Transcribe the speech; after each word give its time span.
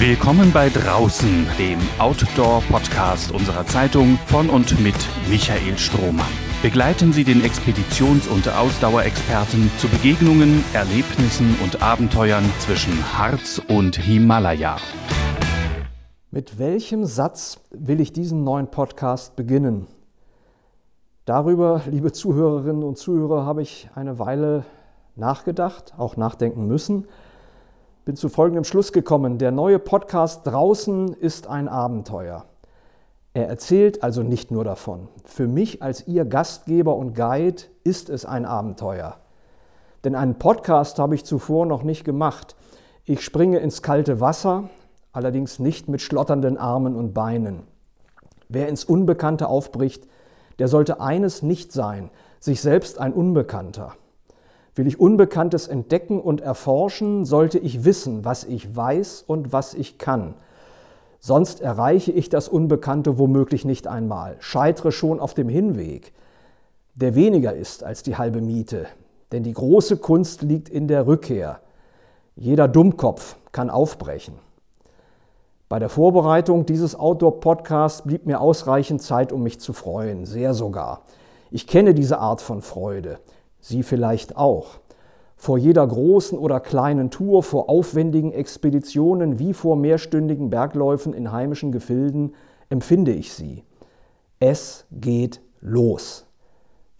Willkommen 0.00 0.52
bei 0.52 0.68
Draußen, 0.68 1.44
dem 1.58 1.80
Outdoor-Podcast 1.98 3.32
unserer 3.32 3.66
Zeitung 3.66 4.16
von 4.26 4.48
und 4.48 4.78
mit 4.78 4.94
Michael 5.28 5.76
Strohmann. 5.76 6.30
Begleiten 6.62 7.12
Sie 7.12 7.24
den 7.24 7.42
Expeditions- 7.42 8.28
und 8.28 8.48
Ausdauerexperten 8.48 9.68
zu 9.78 9.88
Begegnungen, 9.88 10.64
Erlebnissen 10.72 11.56
und 11.64 11.82
Abenteuern 11.82 12.44
zwischen 12.60 13.18
Harz 13.18 13.60
und 13.66 13.96
Himalaya. 13.96 14.76
Mit 16.30 16.60
welchem 16.60 17.04
Satz 17.04 17.58
will 17.72 18.00
ich 18.00 18.12
diesen 18.12 18.44
neuen 18.44 18.68
Podcast 18.68 19.34
beginnen? 19.34 19.88
Darüber, 21.24 21.82
liebe 21.90 22.12
Zuhörerinnen 22.12 22.84
und 22.84 22.98
Zuhörer, 22.98 23.44
habe 23.44 23.62
ich 23.62 23.90
eine 23.96 24.20
Weile 24.20 24.64
nachgedacht, 25.16 25.94
auch 25.98 26.16
nachdenken 26.16 26.68
müssen 26.68 27.08
bin 28.08 28.16
zu 28.16 28.30
folgendem 28.30 28.64
Schluss 28.64 28.92
gekommen. 28.92 29.36
Der 29.36 29.50
neue 29.50 29.78
Podcast 29.78 30.46
draußen 30.46 31.12
ist 31.12 31.46
ein 31.46 31.68
Abenteuer. 31.68 32.46
Er 33.34 33.48
erzählt 33.48 34.02
also 34.02 34.22
nicht 34.22 34.50
nur 34.50 34.64
davon. 34.64 35.08
Für 35.26 35.46
mich 35.46 35.82
als 35.82 36.08
Ihr 36.08 36.24
Gastgeber 36.24 36.96
und 36.96 37.14
Guide 37.14 37.64
ist 37.84 38.08
es 38.08 38.24
ein 38.24 38.46
Abenteuer. 38.46 39.18
Denn 40.04 40.14
einen 40.14 40.38
Podcast 40.38 40.98
habe 40.98 41.16
ich 41.16 41.26
zuvor 41.26 41.66
noch 41.66 41.82
nicht 41.82 42.02
gemacht. 42.04 42.56
Ich 43.04 43.20
springe 43.20 43.58
ins 43.58 43.82
kalte 43.82 44.22
Wasser, 44.22 44.70
allerdings 45.12 45.58
nicht 45.58 45.90
mit 45.90 46.00
schlotternden 46.00 46.56
Armen 46.56 46.96
und 46.96 47.12
Beinen. 47.12 47.64
Wer 48.48 48.68
ins 48.68 48.84
Unbekannte 48.84 49.48
aufbricht, 49.48 50.08
der 50.58 50.68
sollte 50.68 51.02
eines 51.02 51.42
nicht 51.42 51.72
sein, 51.72 52.08
sich 52.40 52.62
selbst 52.62 53.00
ein 53.00 53.12
Unbekannter. 53.12 53.96
Will 54.74 54.86
ich 54.86 55.00
Unbekanntes 55.00 55.66
entdecken 55.68 56.20
und 56.20 56.40
erforschen, 56.40 57.24
sollte 57.24 57.58
ich 57.58 57.84
wissen, 57.84 58.24
was 58.24 58.44
ich 58.44 58.76
weiß 58.76 59.24
und 59.26 59.52
was 59.52 59.74
ich 59.74 59.98
kann. 59.98 60.34
Sonst 61.20 61.60
erreiche 61.60 62.12
ich 62.12 62.28
das 62.28 62.48
Unbekannte 62.48 63.18
womöglich 63.18 63.64
nicht 63.64 63.88
einmal, 63.88 64.36
scheitere 64.38 64.92
schon 64.92 65.18
auf 65.18 65.34
dem 65.34 65.48
Hinweg, 65.48 66.12
der 66.94 67.14
weniger 67.14 67.54
ist 67.54 67.82
als 67.82 68.02
die 68.02 68.16
halbe 68.16 68.40
Miete. 68.40 68.86
Denn 69.32 69.42
die 69.42 69.52
große 69.52 69.98
Kunst 69.98 70.42
liegt 70.42 70.68
in 70.68 70.88
der 70.88 71.06
Rückkehr. 71.06 71.60
Jeder 72.36 72.68
Dummkopf 72.68 73.36
kann 73.52 73.68
aufbrechen. 73.68 74.34
Bei 75.68 75.78
der 75.78 75.90
Vorbereitung 75.90 76.64
dieses 76.64 76.98
Outdoor-Podcasts 76.98 78.02
blieb 78.02 78.24
mir 78.24 78.40
ausreichend 78.40 79.02
Zeit, 79.02 79.32
um 79.32 79.42
mich 79.42 79.60
zu 79.60 79.74
freuen, 79.74 80.24
sehr 80.24 80.54
sogar. 80.54 81.02
Ich 81.50 81.66
kenne 81.66 81.94
diese 81.94 82.20
Art 82.20 82.40
von 82.40 82.62
Freude. 82.62 83.18
Sie 83.60 83.82
vielleicht 83.82 84.36
auch. 84.36 84.80
Vor 85.36 85.56
jeder 85.56 85.86
großen 85.86 86.36
oder 86.36 86.58
kleinen 86.58 87.10
Tour, 87.10 87.42
vor 87.42 87.70
aufwendigen 87.70 88.32
Expeditionen 88.32 89.38
wie 89.38 89.54
vor 89.54 89.76
mehrstündigen 89.76 90.50
Bergläufen 90.50 91.14
in 91.14 91.30
heimischen 91.30 91.70
Gefilden 91.70 92.34
empfinde 92.70 93.12
ich 93.12 93.32
sie. 93.32 93.62
Es 94.40 94.84
geht 94.90 95.40
los. 95.60 96.26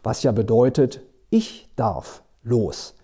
Was 0.03 0.23
ja 0.23 0.33
bedeutet, 0.33 1.03
ich 1.31 1.69
darf 1.77 2.23
los. 2.43 2.95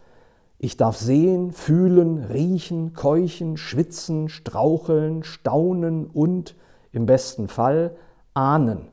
Ich 0.58 0.77
darf 0.77 0.97
sehen, 0.97 1.52
fühlen, 1.52 2.25
riechen, 2.25 2.94
keuchen, 2.94 3.56
schwitzen, 3.56 4.28
straucheln, 4.28 5.22
staunen 5.22 6.06
und, 6.06 6.55
im 6.92 7.06
besten 7.06 7.48
Fall, 7.48 7.97
ahnen 8.34 8.88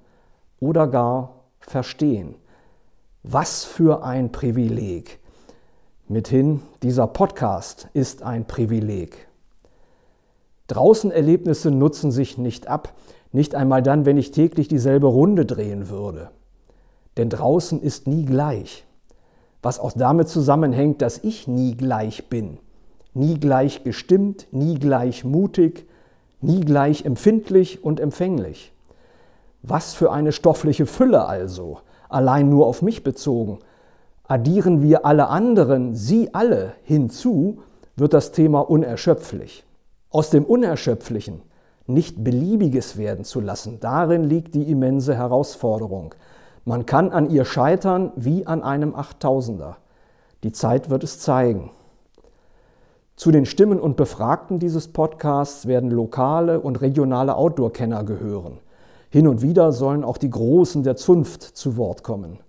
oder 0.60 0.88
gar 0.88 1.46
verstehen. 1.60 2.36
Was 3.24 3.66
für 3.66 4.04
ein 4.04 4.32
Privileg. 4.32 5.20
Mithin, 6.08 6.64
dieser 6.82 7.06
Podcast 7.06 7.88
ist 7.94 8.24
ein 8.24 8.46
Privileg. 8.46 9.28
Draußen 10.66 11.12
Erlebnisse 11.12 11.70
nutzen 11.70 12.12
sich 12.12 12.40
nicht 12.40 12.66
ab, 12.66 12.96
nicht 13.32 13.54
einmal 13.54 13.84
dann, 13.84 14.08
wenn 14.08 14.18
ich 14.18 14.32
täglich 14.32 14.70
dieselbe 14.70 15.06
Runde 15.06 15.46
drehen 15.46 15.88
würde. 15.88 16.32
Denn 17.16 17.30
draußen 17.30 17.80
ist 17.80 18.08
nie 18.08 18.26
gleich. 18.26 18.86
Was 19.62 19.80
auch 19.80 19.92
damit 19.92 20.28
zusammenhängt, 20.28 21.04
dass 21.04 21.20
ich 21.20 21.48
nie 21.48 21.78
gleich 21.78 22.28
bin. 22.28 22.58
Nie 23.14 23.40
gleich 23.40 23.84
gestimmt, 23.84 24.48
nie 24.50 24.80
gleich 24.80 25.24
mutig, 25.24 25.88
nie 26.42 26.62
gleich 26.62 27.06
empfindlich 27.06 27.84
und 27.84 28.00
empfänglich. 28.00 28.74
Was 29.62 29.94
für 29.94 30.12
eine 30.12 30.32
stoffliche 30.32 30.88
Fülle 30.88 31.26
also, 31.26 31.82
allein 32.14 32.50
nur 32.50 32.68
auf 32.68 32.82
mich 32.82 33.04
bezogen. 33.04 33.60
Addieren 34.28 34.82
wir 34.82 35.06
alle 35.06 35.28
anderen, 35.28 35.96
sie 35.96 36.34
alle 36.34 36.74
hinzu, 36.84 37.60
wird 37.96 38.14
das 38.14 38.32
Thema 38.32 38.62
unerschöpflich. 38.62 39.66
Aus 40.10 40.30
dem 40.30 40.46
Unerschöpflichen 40.46 41.42
nicht 41.88 42.24
beliebiges 42.24 42.98
werden 42.98 43.26
zu 43.26 43.42
lassen, 43.42 43.80
darin 43.80 44.24
liegt 44.24 44.56
die 44.56 44.70
immense 44.70 45.16
Herausforderung. 45.16 46.16
Man 46.64 46.86
kann 46.86 47.12
an 47.12 47.30
ihr 47.30 47.44
scheitern 47.44 48.12
wie 48.16 48.46
an 48.46 48.64
einem 48.64 48.96
Achttausender. 48.96 49.78
Die 50.44 50.52
Zeit 50.52 50.90
wird 50.90 51.04
es 51.04 51.20
zeigen. 51.20 51.72
Zu 53.16 53.32
den 53.32 53.46
Stimmen 53.46 53.80
und 53.80 53.98
Befragten 53.98 54.60
dieses 54.60 54.88
Podcasts 54.88 55.68
werden 55.68 55.92
lokale 55.92 56.60
und 56.60 56.82
regionale 56.82 57.36
Outdoor-Kenner 57.36 58.04
gehören. 58.04 58.60
Hin 59.12 59.28
und 59.28 59.42
wieder 59.42 59.74
sollen 59.74 60.06
auch 60.06 60.18
die 60.18 60.30
Großen 60.30 60.84
der 60.84 60.96
Zunft 60.96 61.44
zu 61.44 61.76
Wort 61.76 62.02
kommen, 62.02 62.40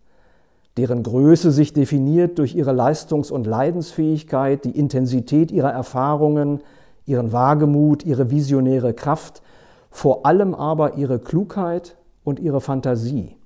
deren 0.76 1.02
Größe 1.02 1.50
sich 1.50 1.72
definiert 1.72 2.38
durch 2.38 2.54
ihre 2.54 2.70
Leistungs- 2.70 3.32
und 3.32 3.48
Leidensfähigkeit, 3.48 4.64
die 4.64 4.78
Intensität 4.78 5.50
ihrer 5.50 5.72
Erfahrungen, 5.72 6.60
ihren 7.04 7.32
Wagemut, 7.32 8.04
ihre 8.04 8.30
visionäre 8.30 8.94
Kraft, 8.94 9.42
vor 9.90 10.24
allem 10.24 10.54
aber 10.54 10.94
ihre 10.94 11.18
Klugheit 11.18 11.96
und 12.22 12.38
ihre 12.38 12.60
Fantasie. 12.60 13.36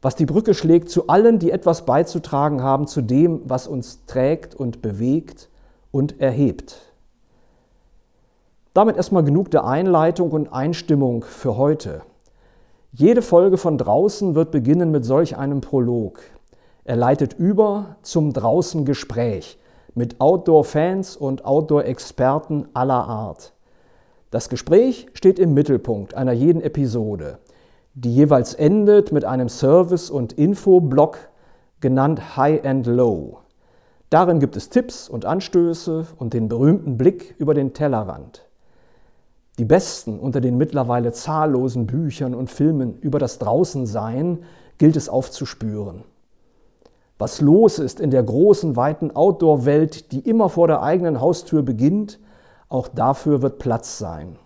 Was 0.00 0.14
die 0.14 0.24
Brücke 0.24 0.54
schlägt 0.54 0.88
zu 0.88 1.08
allen, 1.08 1.40
die 1.40 1.50
etwas 1.50 1.84
beizutragen 1.84 2.62
haben 2.62 2.86
zu 2.86 3.02
dem, 3.02 3.40
was 3.44 3.66
uns 3.66 4.06
trägt 4.06 4.54
und 4.54 4.82
bewegt 4.82 5.50
und 5.90 6.20
erhebt. 6.20 6.92
Damit 8.72 8.96
erstmal 8.96 9.24
genug 9.24 9.50
der 9.50 9.64
Einleitung 9.64 10.30
und 10.30 10.52
Einstimmung 10.52 11.24
für 11.24 11.56
heute. 11.56 12.02
Jede 12.92 13.22
Folge 13.22 13.56
von 13.56 13.78
draußen 13.78 14.34
wird 14.34 14.50
beginnen 14.50 14.90
mit 14.90 15.04
solch 15.04 15.36
einem 15.36 15.60
Prolog. 15.60 16.18
Er 16.82 16.96
leitet 16.96 17.34
über 17.34 17.94
zum 18.02 18.32
draußen 18.32 18.84
Gespräch 18.84 19.58
mit 19.94 20.20
Outdoor-Fans 20.20 21.16
und 21.16 21.44
Outdoor-Experten 21.44 22.66
aller 22.74 23.06
Art. 23.06 23.52
Das 24.32 24.48
Gespräch 24.48 25.06
steht 25.14 25.38
im 25.38 25.54
Mittelpunkt 25.54 26.14
einer 26.14 26.32
jeden 26.32 26.62
Episode, 26.62 27.38
die 27.94 28.12
jeweils 28.12 28.54
endet 28.54 29.12
mit 29.12 29.24
einem 29.24 29.48
Service- 29.48 30.10
und 30.10 30.32
Infoblock 30.32 31.18
genannt 31.80 32.36
High 32.36 32.64
and 32.64 32.88
Low. 32.88 33.38
Darin 34.10 34.40
gibt 34.40 34.56
es 34.56 34.68
Tipps 34.68 35.08
und 35.08 35.26
Anstöße 35.26 36.08
und 36.18 36.34
den 36.34 36.48
berühmten 36.48 36.98
Blick 36.98 37.36
über 37.38 37.54
den 37.54 37.72
Tellerrand. 37.72 38.49
Die 39.60 39.66
besten 39.66 40.18
unter 40.18 40.40
den 40.40 40.56
mittlerweile 40.56 41.12
zahllosen 41.12 41.86
Büchern 41.86 42.34
und 42.34 42.48
Filmen 42.48 42.96
über 43.00 43.18
das 43.18 43.38
Draußensein 43.38 44.38
gilt 44.78 44.96
es 44.96 45.10
aufzuspüren. 45.10 46.04
Was 47.18 47.42
los 47.42 47.78
ist 47.78 48.00
in 48.00 48.10
der 48.10 48.22
großen, 48.22 48.74
weiten 48.74 49.14
Outdoor-Welt, 49.14 50.12
die 50.12 50.20
immer 50.20 50.48
vor 50.48 50.66
der 50.66 50.80
eigenen 50.80 51.20
Haustür 51.20 51.60
beginnt, 51.62 52.18
auch 52.70 52.88
dafür 52.88 53.42
wird 53.42 53.58
Platz 53.58 53.98
sein. 53.98 54.36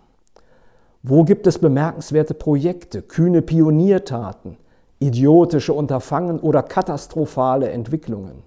Wo 1.01 1.23
gibt 1.23 1.47
es 1.47 1.59
bemerkenswerte 1.59 2.33
Projekte, 2.33 3.01
kühne 3.01 3.41
Pioniertaten, 3.41 4.57
idiotische 4.99 5.71
Unterfangen 5.71 6.41
oder 6.41 6.61
katastrophale 6.61 7.69
Entwicklungen? 7.69 8.43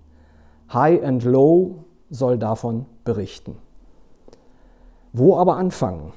High 0.71 1.03
and 1.03 1.25
Low 1.25 1.85
soll 2.11 2.37
davon 2.37 2.85
berichten. 3.05 3.57
Wo 5.15 5.39
aber 5.39 5.57
anfangen? 5.57 6.13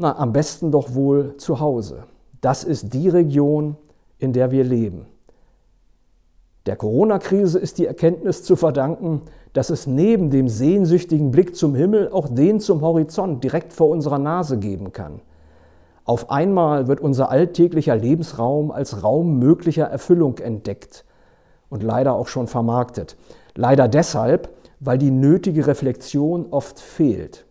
Na, 0.00 0.16
am 0.16 0.32
besten 0.32 0.70
doch 0.70 0.94
wohl 0.94 1.36
zu 1.36 1.60
Hause. 1.60 2.04
Das 2.40 2.64
ist 2.64 2.94
die 2.94 3.10
Region, 3.10 3.76
in 4.18 4.32
der 4.32 4.50
wir 4.50 4.64
leben. 4.64 5.04
Der 6.64 6.76
Corona-Krise 6.76 7.58
ist 7.58 7.76
die 7.76 7.84
Erkenntnis 7.84 8.42
zu 8.42 8.56
verdanken, 8.56 9.20
dass 9.52 9.68
es 9.68 9.86
neben 9.86 10.30
dem 10.30 10.48
sehnsüchtigen 10.48 11.30
Blick 11.30 11.54
zum 11.54 11.74
Himmel 11.74 12.08
auch 12.12 12.30
den 12.30 12.60
zum 12.60 12.80
Horizont 12.80 13.44
direkt 13.44 13.74
vor 13.74 13.90
unserer 13.90 14.18
Nase 14.18 14.56
geben 14.56 14.94
kann. 14.94 15.20
Auf 16.06 16.30
einmal 16.30 16.88
wird 16.88 17.02
unser 17.02 17.28
alltäglicher 17.28 17.94
Lebensraum 17.94 18.70
als 18.70 19.02
Raum 19.02 19.38
möglicher 19.38 19.84
Erfüllung 19.84 20.38
entdeckt 20.38 21.04
und 21.68 21.82
leider 21.82 22.14
auch 22.14 22.28
schon 22.28 22.46
vermarktet. 22.46 23.18
Leider 23.54 23.86
deshalb, 23.86 24.48
weil 24.80 24.96
die 24.96 25.10
nötige 25.10 25.66
Reflexion 25.66 26.46
oft 26.52 26.80
fehlt. 26.80 27.44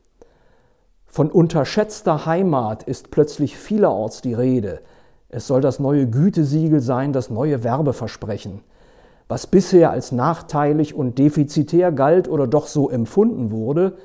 Von 1.12 1.32
unterschätzter 1.32 2.28
Heimat 2.28 2.84
ist 2.84 3.10
plötzlich 3.10 3.58
vielerorts 3.58 4.22
die 4.22 4.36
Rede. 4.36 4.82
Es 5.28 5.48
soll 5.48 5.60
das 5.60 5.80
neue 5.80 6.08
Gütesiegel 6.08 6.82
sein, 6.82 7.14
das 7.14 7.32
neue 7.32 7.64
Werbeversprechen. 7.64 8.62
Was 9.28 9.48
bisher 9.48 9.90
als 9.90 10.12
nachteilig 10.12 10.94
und 10.94 11.18
defizitär 11.18 11.92
galt 11.92 12.28
oder 12.28 12.46
doch 12.46 12.68
so 12.68 12.92
empfunden 12.92 13.52
wurde, 13.52 13.98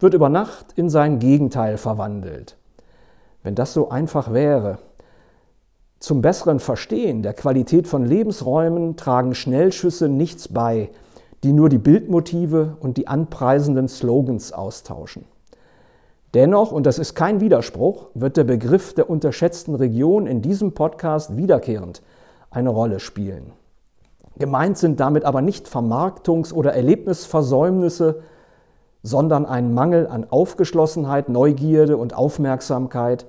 wird 0.00 0.14
über 0.14 0.28
Nacht 0.28 0.72
in 0.74 0.90
sein 0.90 1.20
Gegenteil 1.20 1.76
verwandelt. 1.76 2.56
Wenn 3.44 3.54
das 3.54 3.72
so 3.72 3.90
einfach 3.90 4.32
wäre. 4.32 4.78
Zum 6.00 6.20
besseren 6.20 6.58
Verstehen 6.58 7.22
der 7.22 7.34
Qualität 7.34 7.86
von 7.86 8.04
Lebensräumen 8.04 8.96
tragen 8.96 9.34
Schnellschüsse 9.36 10.08
nichts 10.08 10.48
bei, 10.48 10.90
die 11.44 11.52
nur 11.52 11.68
die 11.68 11.78
Bildmotive 11.78 12.76
und 12.80 12.96
die 12.96 13.06
anpreisenden 13.06 13.86
Slogans 13.86 14.52
austauschen. 14.52 15.24
Dennoch, 16.34 16.70
und 16.70 16.86
das 16.86 16.98
ist 16.98 17.14
kein 17.14 17.40
Widerspruch, 17.40 18.06
wird 18.14 18.36
der 18.36 18.44
Begriff 18.44 18.94
der 18.94 19.10
unterschätzten 19.10 19.74
Region 19.74 20.26
in 20.26 20.42
diesem 20.42 20.72
Podcast 20.72 21.36
wiederkehrend 21.36 22.02
eine 22.50 22.70
Rolle 22.70 23.00
spielen. 23.00 23.52
Gemeint 24.38 24.78
sind 24.78 25.00
damit 25.00 25.24
aber 25.24 25.42
nicht 25.42 25.66
Vermarktungs- 25.66 26.52
oder 26.52 26.72
Erlebnisversäumnisse, 26.72 28.22
sondern 29.02 29.44
ein 29.44 29.74
Mangel 29.74 30.06
an 30.06 30.26
Aufgeschlossenheit, 30.30 31.28
Neugierde 31.28 31.96
und 31.96 32.14
Aufmerksamkeit 32.14 33.26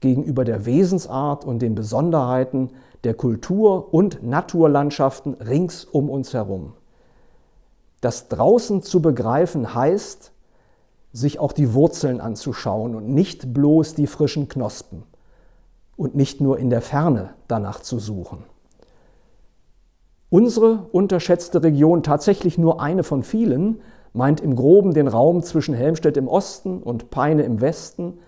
gegenüber 0.00 0.44
der 0.44 0.66
Wesensart 0.66 1.44
und 1.44 1.60
den 1.60 1.74
Besonderheiten 1.74 2.70
der 3.04 3.14
Kultur- 3.14 3.92
und 3.92 4.22
Naturlandschaften 4.22 5.34
rings 5.34 5.84
um 5.84 6.10
uns 6.10 6.32
herum. 6.32 6.74
Das 8.00 8.28
draußen 8.28 8.82
zu 8.82 9.02
begreifen 9.02 9.74
heißt, 9.74 10.32
sich 11.16 11.38
auch 11.38 11.52
die 11.52 11.72
Wurzeln 11.72 12.20
anzuschauen 12.20 12.94
und 12.94 13.08
nicht 13.08 13.54
bloß 13.54 13.94
die 13.94 14.06
frischen 14.06 14.48
Knospen 14.48 15.04
und 15.96 16.14
nicht 16.14 16.40
nur 16.40 16.58
in 16.58 16.68
der 16.68 16.82
Ferne 16.82 17.30
danach 17.48 17.80
zu 17.80 17.98
suchen. 17.98 18.44
Unsere 20.28 20.88
unterschätzte 20.92 21.62
Region, 21.62 22.02
tatsächlich 22.02 22.58
nur 22.58 22.82
eine 22.82 23.02
von 23.02 23.22
vielen, 23.22 23.80
meint 24.12 24.40
im 24.40 24.56
groben 24.56 24.92
den 24.92 25.08
Raum 25.08 25.42
zwischen 25.42 25.74
Helmstedt 25.74 26.16
im 26.16 26.28
Osten 26.28 26.82
und 26.82 27.10
Peine 27.10 27.44
im 27.44 27.60
Westen, 27.60 28.18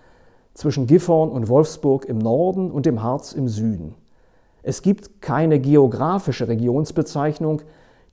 zwischen 0.55 0.87
Gifhorn 0.87 1.29
und 1.29 1.47
Wolfsburg 1.47 2.05
im 2.05 2.17
Norden 2.17 2.71
und 2.71 2.85
dem 2.85 3.03
Harz 3.03 3.33
im 3.33 3.47
Süden. 3.47 3.93
Es 4.63 4.81
gibt 4.81 5.21
keine 5.21 5.59
geografische 5.59 6.47
Regionsbezeichnung, 6.47 7.61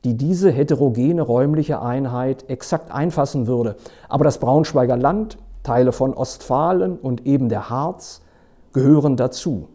die 0.07 0.15
diese 0.15 0.53
heterogene 0.53 1.21
räumliche 1.21 1.83
Einheit 1.83 2.49
exakt 2.49 2.93
einfassen 2.93 3.49
würde. 3.49 3.75
Aber 4.09 4.23
das 4.23 4.39
Braunschweiger 4.39 4.97
Land, 4.97 5.37
Teile 5.65 5.91
von 5.91 6.15
Ostfalen 6.15 6.97
und 6.97 7.27
eben 7.27 7.49
der 7.49 7.71
Harz 7.71 8.23
gehören 8.73 9.17
dazu, 9.17 9.67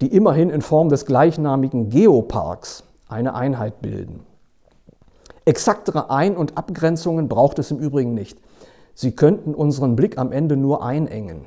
die 0.00 0.06
immerhin 0.06 0.48
in 0.48 0.62
Form 0.62 0.88
des 0.88 1.04
gleichnamigen 1.04 1.90
Geoparks 1.90 2.84
eine 3.10 3.34
Einheit 3.34 3.82
bilden. 3.82 4.20
Exaktere 5.44 6.08
Ein- 6.08 6.38
und 6.38 6.56
Abgrenzungen 6.56 7.28
braucht 7.28 7.58
es 7.58 7.70
im 7.70 7.78
Übrigen 7.78 8.14
nicht. 8.14 8.38
Sie 8.94 9.14
könnten 9.14 9.54
unseren 9.54 9.96
Blick 9.96 10.16
am 10.16 10.32
Ende 10.32 10.56
nur 10.56 10.82
einengen. 10.82 11.44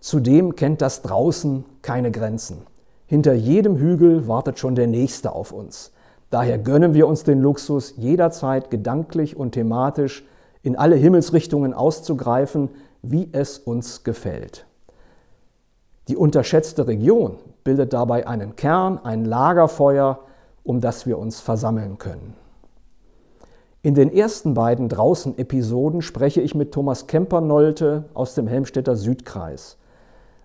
Zudem 0.00 0.56
kennt 0.56 0.80
das 0.80 1.02
draußen 1.02 1.66
keine 1.82 2.10
Grenzen. 2.10 2.62
Hinter 3.04 3.34
jedem 3.34 3.76
Hügel 3.76 4.26
wartet 4.26 4.58
schon 4.58 4.74
der 4.74 4.86
nächste 4.86 5.32
auf 5.32 5.52
uns. 5.52 5.92
Daher 6.30 6.58
gönnen 6.58 6.94
wir 6.94 7.08
uns 7.08 7.24
den 7.24 7.40
Luxus, 7.40 7.94
jederzeit 7.96 8.70
gedanklich 8.70 9.36
und 9.36 9.52
thematisch 9.52 10.24
in 10.62 10.76
alle 10.76 10.96
Himmelsrichtungen 10.96 11.72
auszugreifen, 11.72 12.68
wie 13.02 13.28
es 13.32 13.58
uns 13.58 14.04
gefällt. 14.04 14.66
Die 16.08 16.16
unterschätzte 16.16 16.86
Region 16.86 17.36
bildet 17.64 17.92
dabei 17.92 18.26
einen 18.26 18.56
Kern, 18.56 18.98
ein 19.02 19.24
Lagerfeuer, 19.24 20.20
um 20.64 20.80
das 20.80 21.06
wir 21.06 21.18
uns 21.18 21.40
versammeln 21.40 21.98
können. 21.98 22.34
In 23.80 23.94
den 23.94 24.12
ersten 24.12 24.54
beiden 24.54 24.88
Draußen-Episoden 24.88 26.02
spreche 26.02 26.40
ich 26.40 26.54
mit 26.54 26.72
Thomas 26.72 27.06
Kempernolte 27.06 28.04
aus 28.12 28.34
dem 28.34 28.46
Helmstädter 28.46 28.96
Südkreis. 28.96 29.78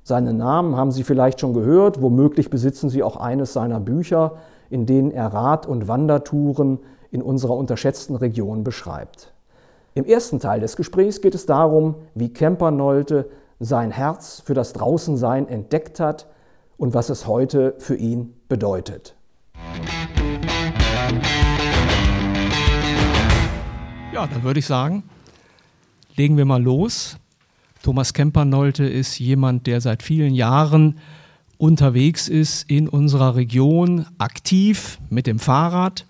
Seinen 0.03 0.38
Namen 0.38 0.75
haben 0.75 0.91
Sie 0.91 1.03
vielleicht 1.03 1.39
schon 1.39 1.53
gehört, 1.53 2.01
womöglich 2.01 2.50
besitzen 2.50 2.89
Sie 2.89 3.01
auch 3.01 3.18
eines 3.18 3.53
seiner 3.53 3.79
Bücher, 3.79 4.38
in 4.73 4.87
denen 4.87 5.11
er 5.11 5.27
Rad- 5.27 5.67
und 5.67 5.87
Wandertouren 5.87 6.79
in 7.11 7.21
unserer 7.21 7.55
unterschätzten 7.55 8.15
Region 8.15 8.63
beschreibt. 8.63 9.31
Im 9.93 10.03
ersten 10.03 10.39
Teil 10.39 10.61
des 10.61 10.75
Gesprächs 10.75 11.21
geht 11.21 11.35
es 11.35 11.45
darum, 11.45 11.93
wie 12.15 12.33
Kempernolte 12.33 13.29
sein 13.59 13.91
Herz 13.91 14.41
für 14.43 14.55
das 14.55 14.73
Draußensein 14.73 15.47
entdeckt 15.47 15.99
hat 15.99 16.27
und 16.77 16.95
was 16.95 17.09
es 17.11 17.27
heute 17.27 17.75
für 17.77 17.95
ihn 17.95 18.33
bedeutet. 18.49 19.15
Ja, 24.11 24.25
dann 24.25 24.41
würde 24.41 24.57
ich 24.57 24.65
sagen, 24.65 25.03
legen 26.15 26.35
wir 26.35 26.45
mal 26.45 26.61
los. 26.61 27.17
Thomas 27.83 28.13
Kempernolte 28.13 28.85
ist 28.85 29.19
jemand, 29.19 29.67
der 29.67 29.81
seit 29.81 30.01
vielen 30.01 30.33
Jahren 30.33 30.97
unterwegs 31.63 32.27
ist 32.27 32.69
in 32.69 32.89
unserer 32.89 33.38
Region, 33.38 34.06
aktiv 34.18 35.00
mit 35.10 35.27
dem 35.27 35.39
Fahrrad, 35.39 36.06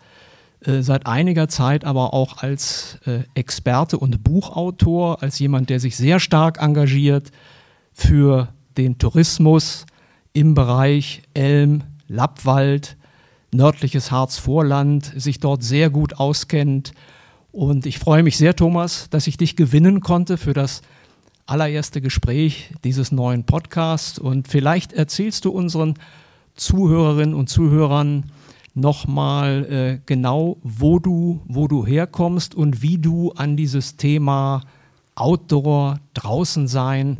äh, 0.66 0.82
seit 0.82 1.06
einiger 1.06 1.48
Zeit 1.48 1.86
aber 1.86 2.16
auch 2.16 2.38
als 2.38 2.98
äh, 3.06 3.20
Experte 3.36 4.00
und 4.00 4.24
Buchautor, 4.24 5.22
als 5.22 5.38
jemand, 5.38 5.70
der 5.70 5.80
sich 5.80 5.96
sehr 5.96 6.20
stark 6.20 6.60
engagiert 6.60 7.30
für 7.92 8.48
den 8.78 8.98
Tourismus 8.98 9.86
im 10.34 10.56
Bereich 10.56 11.22
Elm, 11.36 11.84
Lappwald, 12.08 12.98
nördliches 13.54 14.10
Harzvorland, 14.10 15.14
sich 15.16 15.40
dort 15.40 15.62
sehr 15.62 15.92
gut 15.92 16.16
auskennt. 16.16 16.94
Und 17.52 17.86
ich 17.86 18.00
freue 18.00 18.24
mich 18.24 18.38
sehr, 18.38 18.56
Thomas, 18.56 19.08
dass 19.12 19.28
ich 19.28 19.38
dich 19.38 19.56
gewinnen 19.56 20.02
konnte 20.02 20.38
für 20.38 20.54
das 20.54 20.82
allererste 21.46 22.02
Gespräch 22.02 22.72
dieses 22.84 23.12
neuen 23.12 23.44
Podcasts 23.44 24.20
und 24.20 24.48
vielleicht 24.48 24.94
erzählst 24.94 25.46
du 25.46 25.52
unseren 25.52 25.96
Zuhörerinnen 26.56 27.36
und 27.36 27.50
Zuhörern 27.50 28.32
nochmal 28.74 29.66
äh, 29.66 30.00
genau, 30.06 30.58
wo 30.64 31.00
du, 31.00 31.42
wo 31.46 31.68
du 31.68 31.86
herkommst 31.86 32.56
und 32.56 32.82
wie 32.82 32.98
du 32.98 33.32
an 33.34 33.58
dieses 33.58 33.98
Thema 33.98 34.62
Outdoor, 35.16 36.00
draußen 36.16 36.68
sein, 36.68 37.20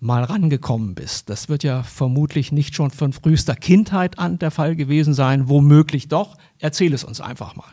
mal 0.00 0.24
rangekommen 0.24 0.94
bist. 0.94 1.28
Das 1.30 1.48
wird 1.48 1.62
ja 1.62 1.82
vermutlich 1.82 2.50
nicht 2.52 2.74
schon 2.74 2.90
von 2.90 3.12
frühester 3.12 3.54
Kindheit 3.54 4.18
an 4.18 4.38
der 4.38 4.50
Fall 4.50 4.74
gewesen 4.74 5.14
sein, 5.14 5.48
womöglich 5.48 6.08
doch. 6.08 6.36
Erzähl 6.58 6.92
es 6.92 7.04
uns 7.04 7.20
einfach 7.20 7.54
mal. 7.54 7.70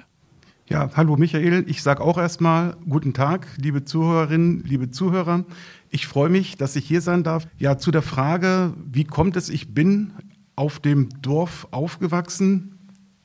Ja, 0.69 0.89
hallo 0.95 1.15
Michael. 1.15 1.63
Ich 1.67 1.81
sage 1.81 2.03
auch 2.03 2.17
erstmal 2.17 2.75
guten 2.89 3.13
Tag, 3.13 3.47
liebe 3.57 3.85
Zuhörerinnen, 3.85 4.63
liebe 4.65 4.91
Zuhörer. 4.91 5.45
Ich 5.89 6.07
freue 6.07 6.29
mich, 6.29 6.57
dass 6.57 6.75
ich 6.75 6.85
hier 6.85 7.01
sein 7.01 7.23
darf. 7.23 7.47
Ja, 7.57 7.77
zu 7.77 7.91
der 7.91 8.01
Frage, 8.01 8.73
wie 8.91 9.05
kommt 9.05 9.37
es, 9.37 9.49
ich 9.49 9.73
bin 9.73 10.11
auf 10.55 10.79
dem 10.79 11.09
Dorf 11.21 11.67
aufgewachsen, 11.71 12.77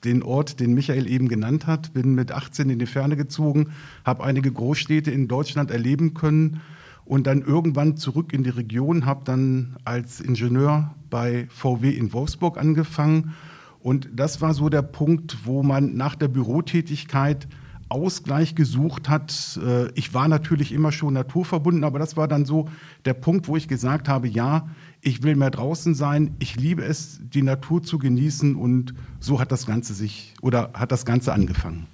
den 0.05 0.23
Ort, 0.23 0.61
den 0.61 0.75
Michael 0.75 1.09
eben 1.09 1.29
genannt 1.29 1.67
hat, 1.67 1.93
bin 1.93 2.15
mit 2.15 2.33
18 2.33 2.71
in 2.71 2.79
die 2.79 2.87
Ferne 2.87 3.17
gezogen, 3.17 3.73
habe 4.05 4.25
einige 4.25 4.51
Großstädte 4.51 5.11
in 5.11 5.29
Deutschland 5.29 5.71
erleben 5.71 6.15
können 6.15 6.61
und 7.05 7.27
dann 7.27 7.43
irgendwann 7.43 7.97
zurück 7.97 8.33
in 8.33 8.43
die 8.43 8.51
Region, 8.51 9.07
habe 9.07 9.25
dann 9.25 9.77
als 9.85 10.21
Ingenieur 10.21 10.95
bei 11.11 11.47
VW 11.51 11.91
in 11.91 12.13
Wolfsburg 12.13 12.59
angefangen 12.59 13.35
und 13.83 14.09
das 14.15 14.41
war 14.41 14.55
so 14.55 14.69
der 14.69 14.83
Punkt, 14.83 15.39
wo 15.45 15.63
man 15.63 15.97
nach 15.97 16.15
der 16.15 16.29
Bürotätigkeit 16.29 17.49
Ausgleich 17.93 18.55
gesucht 18.55 19.09
hat. 19.09 19.61
Äh, 19.65 19.91
ich 19.95 20.15
war 20.15 20.29
natürlich 20.29 20.73
immer 20.73 20.93
schon 20.93 21.15
naturverbunden, 21.15 21.85
aber 21.85 21.99
das 21.99 22.17
war 22.17 22.29
dann 22.29 22.45
so 22.45 22.69
der 23.05 23.15
Punkt, 23.15 23.49
wo 23.49 23.57
ich 23.57 23.69
gesagt 23.69 24.09
habe, 24.09 24.29
ja, 24.29 24.69
ich 25.01 25.23
will 25.23 25.37
mehr 25.37 25.51
draußen 25.51 25.95
sein, 25.95 26.35
ich 26.39 26.57
liebe 26.57 26.83
es, 26.85 27.21
die 27.23 27.43
Natur 27.43 27.83
zu 27.83 27.99
genießen 27.99 28.57
und 28.57 28.95
so 29.21 29.41
hat 29.41 29.53
das 29.53 29.67
Ganze 29.67 29.95
sich 29.95 30.35
oder 30.41 30.71
hat 30.75 30.93
das 30.93 31.05
Ganze 31.05 31.33
angefangen. 31.33 31.87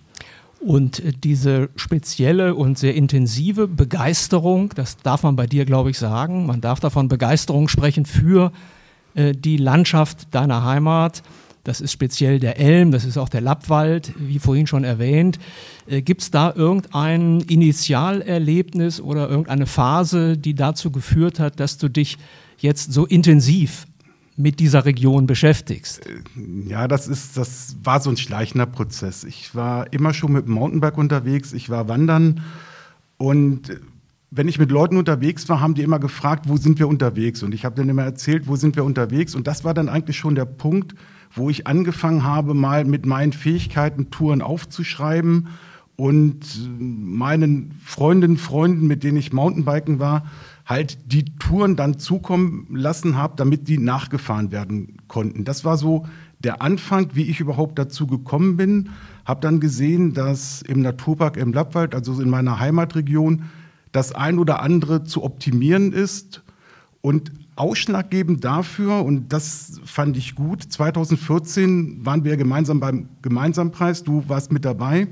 Und 0.61 1.01
äh, 1.01 1.13
diese 1.13 1.71
spezielle 1.77 2.55
und 2.55 2.79
sehr 2.79 2.95
intensive 2.95 3.69
Begeisterung, 3.69 4.71
das 4.75 4.97
darf 4.97 5.23
man 5.23 5.37
bei 5.37 5.47
dir, 5.47 5.65
glaube 5.65 5.91
ich, 5.91 5.99
sagen, 5.99 6.47
man 6.47 6.61
darf 6.61 6.81
davon 6.81 7.09
Begeisterung 7.09 7.69
sprechen 7.69 8.05
für 8.05 8.53
äh, 9.15 9.33
die 9.33 9.57
Landschaft 9.57 10.35
deiner 10.35 10.65
Heimat, 10.65 11.23
das 11.65 11.81
ist 11.81 11.93
speziell 11.93 12.39
der 12.41 12.59
Elm, 12.59 12.91
das 12.91 13.05
ist 13.05 13.19
auch 13.19 13.29
der 13.29 13.41
Lappwald, 13.41 14.13
wie 14.19 14.39
vorhin 14.39 14.67
schon 14.67 14.85
erwähnt. 14.85 15.39
Äh, 15.87 16.03
Gibt 16.03 16.23
es 16.23 16.31
da 16.31 16.53
irgendein 16.55 17.41
Initialerlebnis 17.41 19.01
oder 19.01 19.29
irgendeine 19.29 19.67
Phase, 19.67 20.37
die 20.37 20.55
dazu 20.55 20.91
geführt 20.91 21.41
hat, 21.41 21.61
dass 21.61 21.79
du 21.79 21.89
dich 21.89 22.19
jetzt 22.59 22.93
so 22.93 23.07
intensiv 23.07 23.87
mit 24.37 24.61
dieser 24.61 24.85
Region 24.85 25.27
beschäftigst? 25.27 26.07
Äh, 26.07 26.69
ja, 26.69 26.89
das 26.89 27.09
ist, 27.09 27.37
das 27.37 27.77
war 27.83 28.01
so 28.01 28.11
ein 28.11 28.17
schleichender 28.17 28.67
Prozess. 28.67 29.25
Ich 29.25 29.55
war 29.55 29.93
immer 29.93 30.15
schon 30.15 30.33
mit 30.33 30.47
dem 30.47 30.55
Mountainbike 30.55 30.97
unterwegs, 30.97 31.53
ich 31.53 31.69
war 31.71 31.89
wandern 31.89 32.43
und 33.19 33.79
wenn 34.31 34.49
ich 34.49 34.59
mit 34.59 34.71
Leuten 34.71 34.97
unterwegs 34.97 35.49
war, 35.49 35.61
haben 35.61 35.75
die 35.75 35.83
immer 35.83 35.99
gefragt, 35.99 36.49
wo 36.49 36.57
sind 36.57 36.79
wir 36.79 36.87
unterwegs? 36.89 37.43
Und 37.43 37.55
ich 37.55 37.65
habe 37.65 37.77
denen 37.77 37.91
immer 37.91 38.05
erzählt, 38.05 38.47
wo 38.47 38.57
sind 38.57 38.77
wir 38.77 38.85
unterwegs? 38.85 39.35
Und 39.35 39.47
das 39.47 39.65
war 39.65 39.73
dann 39.73 39.89
eigentlich 39.89 40.19
schon 40.19 40.35
der 40.35 40.45
Punkt, 40.45 40.95
wo 41.33 41.51
ich 41.51 41.67
angefangen 41.67 42.25
habe, 42.25 42.55
mal 42.55 42.85
mit 42.85 43.07
meinen 43.07 43.33
Fähigkeiten 43.33 44.11
Touren 44.11 44.43
aufzuschreiben 44.43 45.49
und 45.97 46.69
meinen 46.79 47.73
Freundinnen, 47.85 48.37
Freunden, 48.37 48.87
mit 48.87 49.03
denen 49.03 49.17
ich 49.17 49.33
Mountainbiken 49.33 49.99
war, 49.99 50.27
halt 50.65 50.99
die 51.13 51.25
Touren 51.39 51.77
dann 51.77 51.99
zukommen 51.99 52.67
lassen 52.71 53.17
habe, 53.17 53.35
damit 53.37 53.69
die 53.69 53.79
nachgefahren 53.79 54.53
werden 54.53 54.99
konnten. 55.09 55.45
Das 55.45 55.65
war 55.65 55.77
so 55.77 56.07
der 56.39 56.63
Anfang, 56.63 57.11
wie 57.15 57.25
ich 57.25 57.41
überhaupt 57.41 57.79
dazu 57.79 58.07
gekommen 58.07 58.57
bin. 58.57 58.91
Habe 59.25 59.41
dann 59.41 59.61
gesehen, 59.61 60.15
dass 60.15 60.63
im 60.63 60.83
Naturpark 60.83 61.37
im 61.37 61.53
Lappwald, 61.53 61.95
also 61.95 62.21
in 62.21 62.31
meiner 62.31 62.61
Heimatregion, 62.61 63.45
das 63.91 64.15
ein 64.15 64.39
oder 64.39 64.63
andere 64.63 65.05
zu 65.05 65.25
optimieren 65.25 65.93
ist. 65.93 66.43
Und 67.01 67.33
ausschlaggebend 67.59 68.45
dafür, 68.45 69.05
und 69.05 69.33
das 69.33 69.81
fand 69.85 70.17
ich 70.17 70.35
gut, 70.35 70.63
2014 70.63 72.05
waren 72.05 72.25
wir 72.25 72.37
gemeinsam 72.37 72.81
beim 72.81 73.09
Gemeinsampreis, 73.23 74.05
du 74.05 74.25
warst 74.29 74.53
mit 74.53 74.65
dabei. 74.65 75.09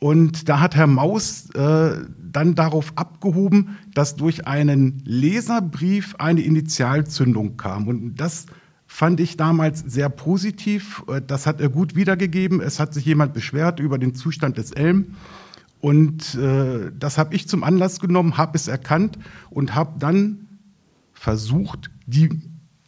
Und 0.00 0.48
da 0.48 0.58
hat 0.58 0.74
Herr 0.74 0.88
Maus 0.88 1.48
äh, 1.50 1.92
dann 2.20 2.56
darauf 2.56 2.92
abgehoben, 2.96 3.78
dass 3.94 4.16
durch 4.16 4.48
einen 4.48 5.00
Leserbrief 5.04 6.16
eine 6.16 6.40
Initialzündung 6.40 7.56
kam. 7.56 7.86
Und 7.86 8.16
das 8.16 8.46
fand 8.88 9.20
ich 9.20 9.36
damals 9.36 9.78
sehr 9.80 10.08
positiv. 10.08 11.04
Äh, 11.06 11.22
das 11.24 11.46
hat 11.46 11.60
er 11.60 11.68
gut 11.68 11.94
wiedergegeben. 11.94 12.60
Es 12.60 12.80
hat 12.80 12.94
sich 12.94 13.04
jemand 13.04 13.32
beschwert 13.32 13.78
über 13.78 13.96
den 13.96 14.14
Zustand 14.14 14.58
des 14.58 14.72
Elm. 14.72 15.14
Und 15.80 16.34
äh, 16.34 16.90
das 16.98 17.16
habe 17.16 17.34
ich 17.34 17.46
zum 17.46 17.62
Anlass 17.62 18.00
genommen, 18.00 18.36
habe 18.36 18.56
es 18.56 18.68
erkannt 18.68 19.18
und 19.50 19.74
habe 19.74 19.98
dann 19.98 20.41
versucht, 21.22 21.88
die, 22.04 22.30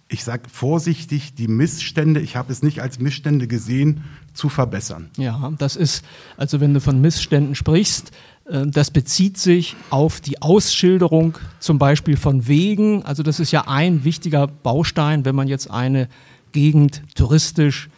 ich 0.08 0.24
sage 0.24 0.48
vorsichtig, 0.50 1.36
die 1.36 1.46
Missstände, 1.46 2.18
ich 2.18 2.34
habe 2.34 2.50
es 2.50 2.64
nicht 2.64 2.82
als 2.82 2.98
Missstände 2.98 3.46
gesehen, 3.46 4.02
zu 4.32 4.48
verbessern. 4.48 5.08
Ja, 5.16 5.52
das 5.56 5.76
ist, 5.76 6.04
also 6.36 6.58
wenn 6.58 6.74
du 6.74 6.80
von 6.80 7.00
Missständen 7.00 7.54
sprichst, 7.54 8.10
äh, 8.46 8.66
das 8.66 8.90
bezieht 8.90 9.38
sich 9.38 9.76
auf 9.90 10.20
die 10.20 10.42
Ausschilderung 10.42 11.38
zum 11.60 11.78
Beispiel 11.78 12.16
von 12.16 12.48
Wegen. 12.48 13.04
Also 13.04 13.22
das 13.22 13.38
ist 13.38 13.52
ja 13.52 13.68
ein 13.68 14.02
wichtiger 14.02 14.48
Baustein, 14.48 15.24
wenn 15.24 15.36
man 15.36 15.46
jetzt 15.46 15.70
eine 15.70 16.08
Gegend 16.50 17.04
touristisch 17.14 17.88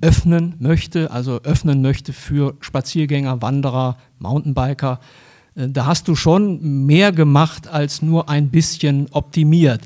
öffnen 0.00 0.54
möchte, 0.60 1.10
also 1.10 1.40
öffnen 1.42 1.82
möchte 1.82 2.12
für 2.12 2.54
Spaziergänger, 2.60 3.42
Wanderer, 3.42 3.96
Mountainbiker. 4.20 5.00
Äh, 5.54 5.68
da 5.68 5.86
hast 5.86 6.08
du 6.08 6.14
schon 6.14 6.86
mehr 6.86 7.12
gemacht 7.12 7.68
als 7.68 8.02
nur 8.02 8.28
ein 8.28 8.48
bisschen 8.48 9.08
optimiert. 9.10 9.82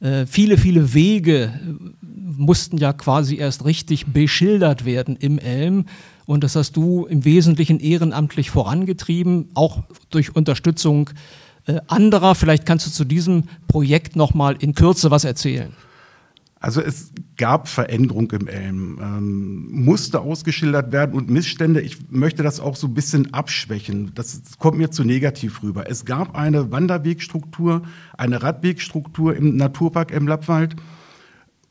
Äh, 0.00 0.26
viele, 0.26 0.56
viele 0.56 0.94
Wege 0.94 1.52
mussten 2.00 2.78
ja 2.78 2.92
quasi 2.92 3.36
erst 3.36 3.64
richtig 3.64 4.06
beschildert 4.06 4.84
werden 4.84 5.16
im 5.16 5.38
Elm. 5.38 5.86
Und 6.26 6.44
das 6.44 6.56
hast 6.56 6.76
du 6.76 7.06
im 7.06 7.24
Wesentlichen 7.24 7.80
ehrenamtlich 7.80 8.50
vorangetrieben, 8.50 9.48
auch 9.54 9.82
durch 10.10 10.34
Unterstützung 10.34 11.10
äh, 11.66 11.80
anderer. 11.88 12.34
Vielleicht 12.34 12.66
kannst 12.66 12.86
du 12.86 12.90
zu 12.90 13.04
diesem 13.04 13.44
Projekt 13.68 14.16
noch 14.16 14.32
mal 14.32 14.56
in 14.58 14.74
Kürze 14.74 15.10
was 15.10 15.24
erzählen. 15.24 15.72
Also 16.62 16.82
es 16.82 17.12
gab 17.38 17.68
Veränderung 17.68 18.30
im 18.32 18.46
Elm, 18.46 18.98
ähm, 19.00 19.68
musste 19.70 20.20
ausgeschildert 20.20 20.92
werden 20.92 21.14
und 21.14 21.30
Missstände. 21.30 21.80
Ich 21.80 22.10
möchte 22.10 22.42
das 22.42 22.60
auch 22.60 22.76
so 22.76 22.86
ein 22.86 22.92
bisschen 22.92 23.32
abschwächen. 23.32 24.12
Das 24.14 24.42
kommt 24.58 24.76
mir 24.76 24.90
zu 24.90 25.02
negativ 25.02 25.62
rüber. 25.62 25.88
Es 25.88 26.04
gab 26.04 26.36
eine 26.36 26.70
Wanderwegstruktur, 26.70 27.80
eine 28.18 28.42
Radwegstruktur 28.42 29.34
im 29.34 29.56
Naturpark 29.56 30.10
im 30.10 30.28
Lappwald, 30.28 30.76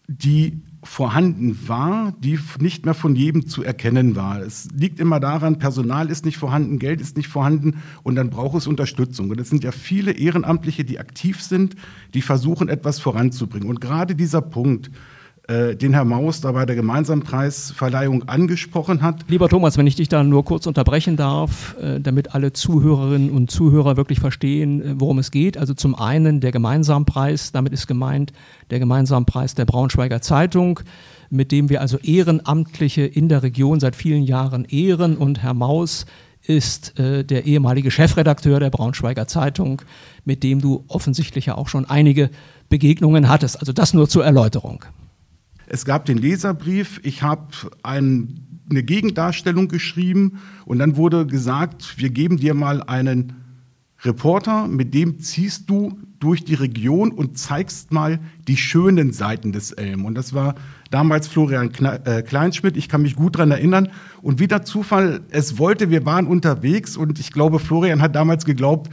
die 0.08 0.60
vorhanden 0.90 1.68
war, 1.68 2.14
die 2.20 2.40
nicht 2.60 2.84
mehr 2.84 2.96
von 2.96 3.16
jedem 3.16 3.46
zu 3.46 3.64
erkennen 3.64 4.16
war. 4.16 4.42
Es 4.42 4.70
liegt 4.74 5.00
immer 5.00 5.20
daran, 5.20 5.60
Personal 5.60 6.10
ist 6.10 6.26
nicht 6.26 6.40
vorhanden, 6.40 6.80
Geld 6.80 7.00
ist 7.00 7.16
nicht 7.16 7.28
vorhanden 7.28 7.84
und 8.02 8.16
dann 8.16 8.32
braucht 8.32 8.58
es 8.58 8.66
Unterstützung. 8.66 9.30
Und 9.30 9.40
es 9.40 9.50
sind 9.50 9.64
ja 9.64 9.72
viele 9.72 10.14
Ehrenamtliche, 10.14 10.84
die 10.84 10.98
aktiv 10.98 11.44
sind, 11.44 11.76
die 12.16 12.24
versuchen, 12.24 12.70
etwas 12.70 13.00
voranzubringen. 13.00 13.70
Und 13.70 13.82
gerade 13.82 14.16
dieser 14.16 14.42
Punkt, 14.42 14.90
den 15.50 15.94
Herr 15.94 16.06
Maus 16.06 16.42
da 16.42 16.52
bei 16.52 16.66
der 16.66 16.76
Gemeinsampreisverleihung 16.76 18.30
angesprochen 18.30 19.02
hat. 19.02 19.26
Lieber 19.28 19.50
Thomas, 19.50 19.78
wenn 19.78 19.88
ich 19.88 19.96
dich 19.96 20.08
da 20.08 20.24
nur 20.24 20.46
kurz 20.46 20.68
unterbrechen 20.68 21.16
darf, 21.16 21.76
äh, 21.82 22.00
damit 22.00 22.36
alle 22.36 22.54
Zuhörerinnen 22.54 23.32
und 23.32 23.50
Zuhörer 23.50 23.98
wirklich 23.98 24.20
verstehen, 24.20 24.82
äh, 24.82 24.94
worum 25.00 25.18
es 25.18 25.32
geht. 25.32 25.58
Also 25.58 25.74
zum 25.74 25.96
einen 25.96 26.40
der 26.40 26.52
Gemeinsampreis, 26.52 27.52
damit 27.52 27.74
ist 27.74 27.88
gemeint 27.88 28.32
der 28.70 28.80
Gemeinsampreis 28.80 29.56
der 29.56 29.66
Braunschweiger 29.66 30.22
Zeitung 30.22 30.82
mit 31.30 31.52
dem 31.52 31.70
wir 31.70 31.82
also 31.82 31.98
Ehrenamtliche 32.00 33.04
in 33.04 33.30
der 33.30 33.44
Region 33.44 33.80
seit 33.80 33.96
vielen 33.96 34.24
Jahren 34.24 34.66
ehren. 34.66 35.16
Und 35.16 35.44
Herr 35.44 35.54
Maus 35.54 36.06
ist 36.44 37.00
äh, 37.00 37.24
der 37.24 37.46
ehemalige 37.46 37.92
Chefredakteur 37.92 38.60
der 38.60 38.70
Braunschweiger 38.70 39.28
Zeitung, 39.28 39.82
mit 40.26 40.44
dem 40.44 40.62
du 40.62 40.84
offensichtlich 40.88 41.46
ja 41.46 41.56
auch 41.56 41.68
schon 41.68 41.86
einige 41.86 42.30
Begegnungen 42.70 43.30
hattest. 43.30 43.60
Also 43.60 43.74
das 43.74 43.94
nur 43.94 44.10
zur 44.10 44.26
Erläuterung. 44.26 44.86
Es 45.72 45.86
gab 45.86 46.06
den 46.06 46.18
Leserbrief, 46.18 47.00
ich 47.04 47.22
habe 47.22 47.48
ein, 47.84 48.64
eine 48.70 48.82
Gegendarstellung 48.82 49.68
geschrieben 49.68 50.40
und 50.66 50.80
dann 50.80 50.98
wurde 50.98 51.28
gesagt, 51.28 51.98
wir 51.98 52.10
geben 52.10 52.38
dir 52.38 52.56
mal 52.56 52.82
einen 52.82 53.34
Reporter, 54.02 54.68
mit 54.68 54.96
dem 54.96 55.20
ziehst 55.20 55.70
du 55.70 56.00
durch 56.20 56.44
die 56.44 56.56
Region 56.56 57.12
und 57.12 57.38
zeigst 57.38 57.92
mal 57.92 58.20
die 58.48 58.58
schönen 58.58 59.12
Seiten 59.12 59.52
des 59.52 59.72
Elm. 59.72 60.06
Und 60.06 60.16
das 60.16 60.34
war 60.34 60.56
damals 60.90 61.28
Florian 61.28 61.72
äh, 62.06 62.24
Kleinschmidt, 62.24 62.76
ich 62.76 62.90
kann 62.90 63.04
mich 63.04 63.16
gut 63.16 63.38
dran 63.38 63.52
erinnern. 63.52 63.90
Und 64.24 64.40
wie 64.40 64.48
der 64.48 64.64
Zufall 64.64 65.22
es 65.30 65.60
wollte, 65.60 65.92
wir 65.92 66.04
waren 66.06 66.26
unterwegs 66.26 66.98
und 66.98 67.20
ich 67.20 67.32
glaube, 67.32 67.60
Florian 67.60 68.02
hat 68.02 68.16
damals 68.16 68.44
geglaubt, 68.44 68.92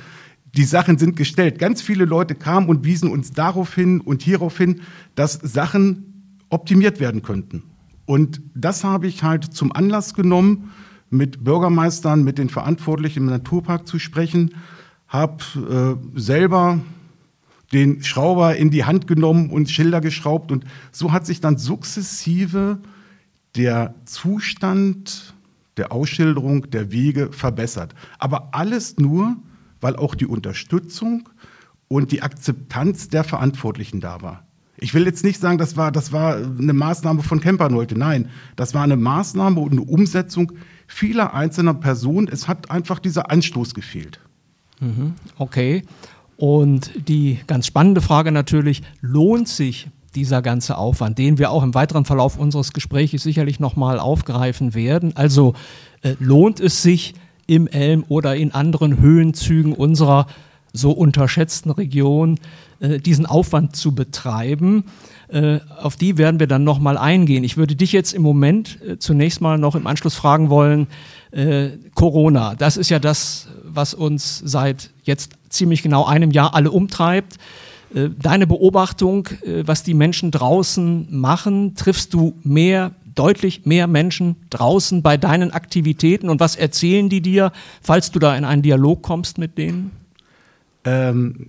die 0.54 0.64
Sachen 0.64 0.98
sind 0.98 1.16
gestellt. 1.16 1.58
Ganz 1.58 1.80
viele 1.80 2.04
Leute 2.04 2.34
kamen 2.34 2.68
und 2.68 2.84
wiesen 2.84 3.10
uns 3.10 3.30
darauf 3.30 3.74
hin 3.74 4.00
und 4.00 4.22
hierauf 4.22 4.58
hin, 4.58 4.82
dass 5.14 5.34
Sachen 5.34 6.15
optimiert 6.50 7.00
werden 7.00 7.22
könnten. 7.22 7.62
Und 8.04 8.40
das 8.54 8.84
habe 8.84 9.06
ich 9.06 9.22
halt 9.22 9.44
zum 9.44 9.72
Anlass 9.72 10.14
genommen, 10.14 10.72
mit 11.10 11.44
Bürgermeistern, 11.44 12.24
mit 12.24 12.38
den 12.38 12.48
Verantwortlichen 12.48 13.20
im 13.20 13.26
Naturpark 13.26 13.86
zu 13.86 13.98
sprechen, 13.98 14.54
habe 15.08 15.98
äh, 16.14 16.18
selber 16.18 16.80
den 17.72 18.02
Schrauber 18.02 18.56
in 18.56 18.70
die 18.70 18.84
Hand 18.84 19.06
genommen 19.06 19.50
und 19.50 19.70
Schilder 19.70 20.00
geschraubt 20.00 20.52
und 20.52 20.64
so 20.92 21.12
hat 21.12 21.26
sich 21.26 21.40
dann 21.40 21.58
sukzessive 21.58 22.78
der 23.56 23.94
Zustand 24.04 25.34
der 25.76 25.92
Ausschilderung 25.92 26.70
der 26.70 26.90
Wege 26.90 27.32
verbessert. 27.32 27.94
Aber 28.18 28.48
alles 28.52 28.98
nur, 28.98 29.36
weil 29.80 29.96
auch 29.96 30.14
die 30.14 30.26
Unterstützung 30.26 31.28
und 31.88 32.12
die 32.12 32.22
Akzeptanz 32.22 33.08
der 33.08 33.24
Verantwortlichen 33.24 34.00
da 34.00 34.22
war. 34.22 34.45
Ich 34.78 34.94
will 34.94 35.06
jetzt 35.06 35.24
nicht 35.24 35.40
sagen, 35.40 35.58
das 35.58 35.76
war, 35.76 35.90
das 35.90 36.12
war 36.12 36.36
eine 36.36 36.72
Maßnahme 36.72 37.22
von 37.22 37.40
Campernolte. 37.40 37.98
Nein, 37.98 38.28
das 38.56 38.74
war 38.74 38.82
eine 38.82 38.96
Maßnahme 38.96 39.60
und 39.60 39.72
eine 39.72 39.82
Umsetzung 39.82 40.52
vieler 40.86 41.34
einzelner 41.34 41.74
Personen. 41.74 42.28
Es 42.28 42.48
hat 42.48 42.70
einfach 42.70 42.98
dieser 42.98 43.30
Anstoß 43.30 43.74
gefehlt. 43.74 44.20
Mhm, 44.80 45.14
okay. 45.38 45.82
Und 46.36 46.90
die 47.08 47.40
ganz 47.46 47.66
spannende 47.66 48.02
Frage 48.02 48.30
natürlich, 48.30 48.82
lohnt 49.00 49.48
sich 49.48 49.88
dieser 50.14 50.42
ganze 50.42 50.76
Aufwand, 50.78 51.18
den 51.18 51.38
wir 51.38 51.50
auch 51.50 51.62
im 51.62 51.74
weiteren 51.74 52.04
Verlauf 52.04 52.38
unseres 52.38 52.72
Gesprächs 52.72 53.22
sicherlich 53.22 53.60
nochmal 53.60 53.98
aufgreifen 53.98 54.74
werden? 54.74 55.16
Also 55.16 55.54
äh, 56.02 56.14
lohnt 56.18 56.60
es 56.60 56.82
sich 56.82 57.14
im 57.46 57.66
Elm 57.68 58.04
oder 58.08 58.36
in 58.36 58.52
anderen 58.52 58.98
Höhenzügen 58.98 59.72
unserer 59.72 60.26
so 60.72 60.90
unterschätzten 60.90 61.70
Region 61.70 62.38
diesen 62.80 63.26
Aufwand 63.26 63.74
zu 63.74 63.94
betreiben. 63.94 64.84
Äh, 65.28 65.58
auf 65.80 65.96
die 65.96 66.18
werden 66.18 66.38
wir 66.38 66.46
dann 66.46 66.62
nochmal 66.62 66.96
eingehen. 66.96 67.42
Ich 67.42 67.56
würde 67.56 67.74
dich 67.74 67.92
jetzt 67.92 68.12
im 68.12 68.22
Moment 68.22 68.78
äh, 68.82 68.98
zunächst 68.98 69.40
mal 69.40 69.58
noch 69.58 69.74
im 69.74 69.86
Anschluss 69.86 70.14
fragen 70.14 70.50
wollen, 70.50 70.86
äh, 71.32 71.70
Corona, 71.94 72.54
das 72.54 72.76
ist 72.76 72.90
ja 72.90 72.98
das, 72.98 73.48
was 73.64 73.92
uns 73.92 74.40
seit 74.44 74.90
jetzt 75.02 75.32
ziemlich 75.48 75.82
genau 75.82 76.04
einem 76.04 76.30
Jahr 76.30 76.54
alle 76.54 76.70
umtreibt. 76.70 77.38
Äh, 77.92 78.10
deine 78.16 78.46
Beobachtung, 78.46 79.26
äh, 79.44 79.66
was 79.66 79.82
die 79.82 79.94
Menschen 79.94 80.30
draußen 80.30 81.08
machen, 81.10 81.74
triffst 81.74 82.14
du 82.14 82.34
mehr 82.44 82.92
deutlich 83.16 83.64
mehr 83.64 83.86
Menschen 83.86 84.36
draußen 84.50 85.02
bei 85.02 85.16
deinen 85.16 85.50
Aktivitäten 85.50 86.28
und 86.28 86.38
was 86.38 86.54
erzählen 86.54 87.08
die 87.08 87.22
dir, 87.22 87.50
falls 87.80 88.10
du 88.12 88.18
da 88.18 88.36
in 88.36 88.44
einen 88.44 88.62
Dialog 88.62 89.02
kommst 89.02 89.38
mit 89.38 89.58
denen? 89.58 89.90
Ähm, 90.84 91.46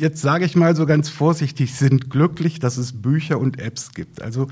jetzt 0.00 0.22
sage 0.22 0.44
ich 0.44 0.56
mal 0.56 0.74
so 0.74 0.86
ganz 0.86 1.08
vorsichtig, 1.08 1.74
sind 1.74 2.10
glücklich, 2.10 2.58
dass 2.58 2.76
es 2.78 3.00
Bücher 3.00 3.38
und 3.38 3.60
Apps 3.60 3.92
gibt. 3.92 4.22
Also 4.22 4.48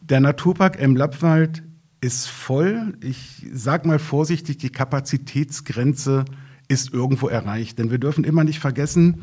der 0.00 0.20
Naturpark 0.20 0.78
im 0.78 0.96
Lappwald 0.96 1.62
ist 2.00 2.28
voll. 2.28 2.96
Ich 3.00 3.46
sage 3.52 3.88
mal 3.88 3.98
vorsichtig, 3.98 4.58
die 4.58 4.70
Kapazitätsgrenze 4.70 6.24
ist 6.68 6.94
irgendwo 6.94 7.28
erreicht. 7.28 7.78
Denn 7.78 7.90
wir 7.90 7.98
dürfen 7.98 8.24
immer 8.24 8.44
nicht 8.44 8.60
vergessen, 8.60 9.22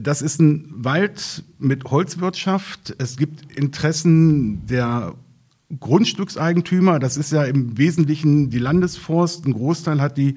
das 0.00 0.22
ist 0.22 0.40
ein 0.40 0.66
Wald 0.70 1.44
mit 1.58 1.84
Holzwirtschaft. 1.84 2.94
Es 2.98 3.16
gibt 3.16 3.52
Interessen 3.56 4.66
der 4.66 5.14
Grundstückseigentümer. 5.78 6.98
Das 6.98 7.16
ist 7.16 7.32
ja 7.32 7.44
im 7.44 7.76
Wesentlichen 7.76 8.50
die 8.50 8.58
Landesforst. 8.58 9.46
Ein 9.46 9.52
Großteil 9.52 10.00
hat 10.00 10.16
die 10.16 10.36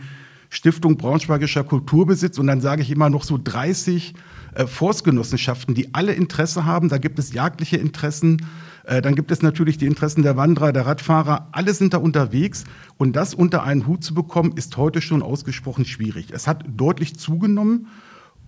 Stiftung 0.49 0.97
Braunschweigischer 0.97 1.63
Kulturbesitz. 1.63 2.39
Und 2.39 2.47
dann 2.47 2.61
sage 2.61 2.81
ich 2.81 2.91
immer 2.91 3.09
noch 3.09 3.23
so 3.23 3.39
30 3.41 4.13
äh, 4.55 4.67
Forstgenossenschaften, 4.67 5.75
die 5.75 5.93
alle 5.93 6.13
Interesse 6.13 6.65
haben. 6.65 6.89
Da 6.89 6.97
gibt 6.97 7.19
es 7.19 7.33
jagdliche 7.33 7.77
Interessen. 7.77 8.45
Äh, 8.85 9.01
dann 9.01 9.15
gibt 9.15 9.31
es 9.31 9.41
natürlich 9.41 9.77
die 9.77 9.85
Interessen 9.85 10.23
der 10.23 10.37
Wanderer, 10.37 10.71
der 10.71 10.85
Radfahrer. 10.85 11.49
Alle 11.51 11.73
sind 11.73 11.93
da 11.93 11.97
unterwegs. 11.97 12.63
Und 12.97 13.15
das 13.15 13.33
unter 13.33 13.63
einen 13.63 13.85
Hut 13.87 14.03
zu 14.03 14.13
bekommen, 14.13 14.53
ist 14.55 14.77
heute 14.77 15.01
schon 15.01 15.21
ausgesprochen 15.21 15.85
schwierig. 15.85 16.27
Es 16.31 16.47
hat 16.47 16.63
deutlich 16.67 17.17
zugenommen. 17.17 17.87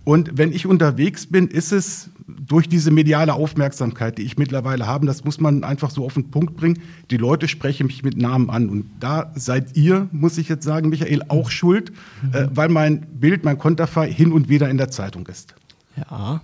Und 0.04 0.38
wenn 0.38 0.52
ich 0.52 0.66
unterwegs 0.66 1.26
bin, 1.26 1.48
ist 1.48 1.70
es 1.70 2.08
durch 2.26 2.68
diese 2.68 2.90
mediale 2.90 3.34
Aufmerksamkeit, 3.34 4.16
die 4.16 4.22
ich 4.22 4.38
mittlerweile 4.38 4.86
habe, 4.86 5.06
das 5.06 5.24
muss 5.24 5.40
man 5.40 5.64
einfach 5.64 5.90
so 5.90 6.04
auf 6.04 6.14
den 6.14 6.30
Punkt 6.30 6.56
bringen, 6.56 6.78
die 7.10 7.18
Leute 7.18 7.48
sprechen 7.48 7.86
mich 7.86 8.02
mit 8.02 8.16
Namen 8.16 8.48
an. 8.48 8.70
Und 8.70 8.86
da 9.00 9.32
seid 9.34 9.76
ihr, 9.76 10.08
muss 10.12 10.38
ich 10.38 10.48
jetzt 10.48 10.64
sagen, 10.64 10.88
Michael, 10.88 11.22
auch 11.28 11.50
schuld, 11.50 11.92
mhm. 12.22 12.34
äh, 12.34 12.48
weil 12.56 12.70
mein 12.70 13.06
Bild, 13.20 13.44
mein 13.44 13.58
Konterfei 13.58 14.10
hin 14.10 14.32
und 14.32 14.48
wieder 14.48 14.70
in 14.70 14.78
der 14.78 14.90
Zeitung 14.90 15.26
ist. 15.26 15.54
Ja. 15.98 16.40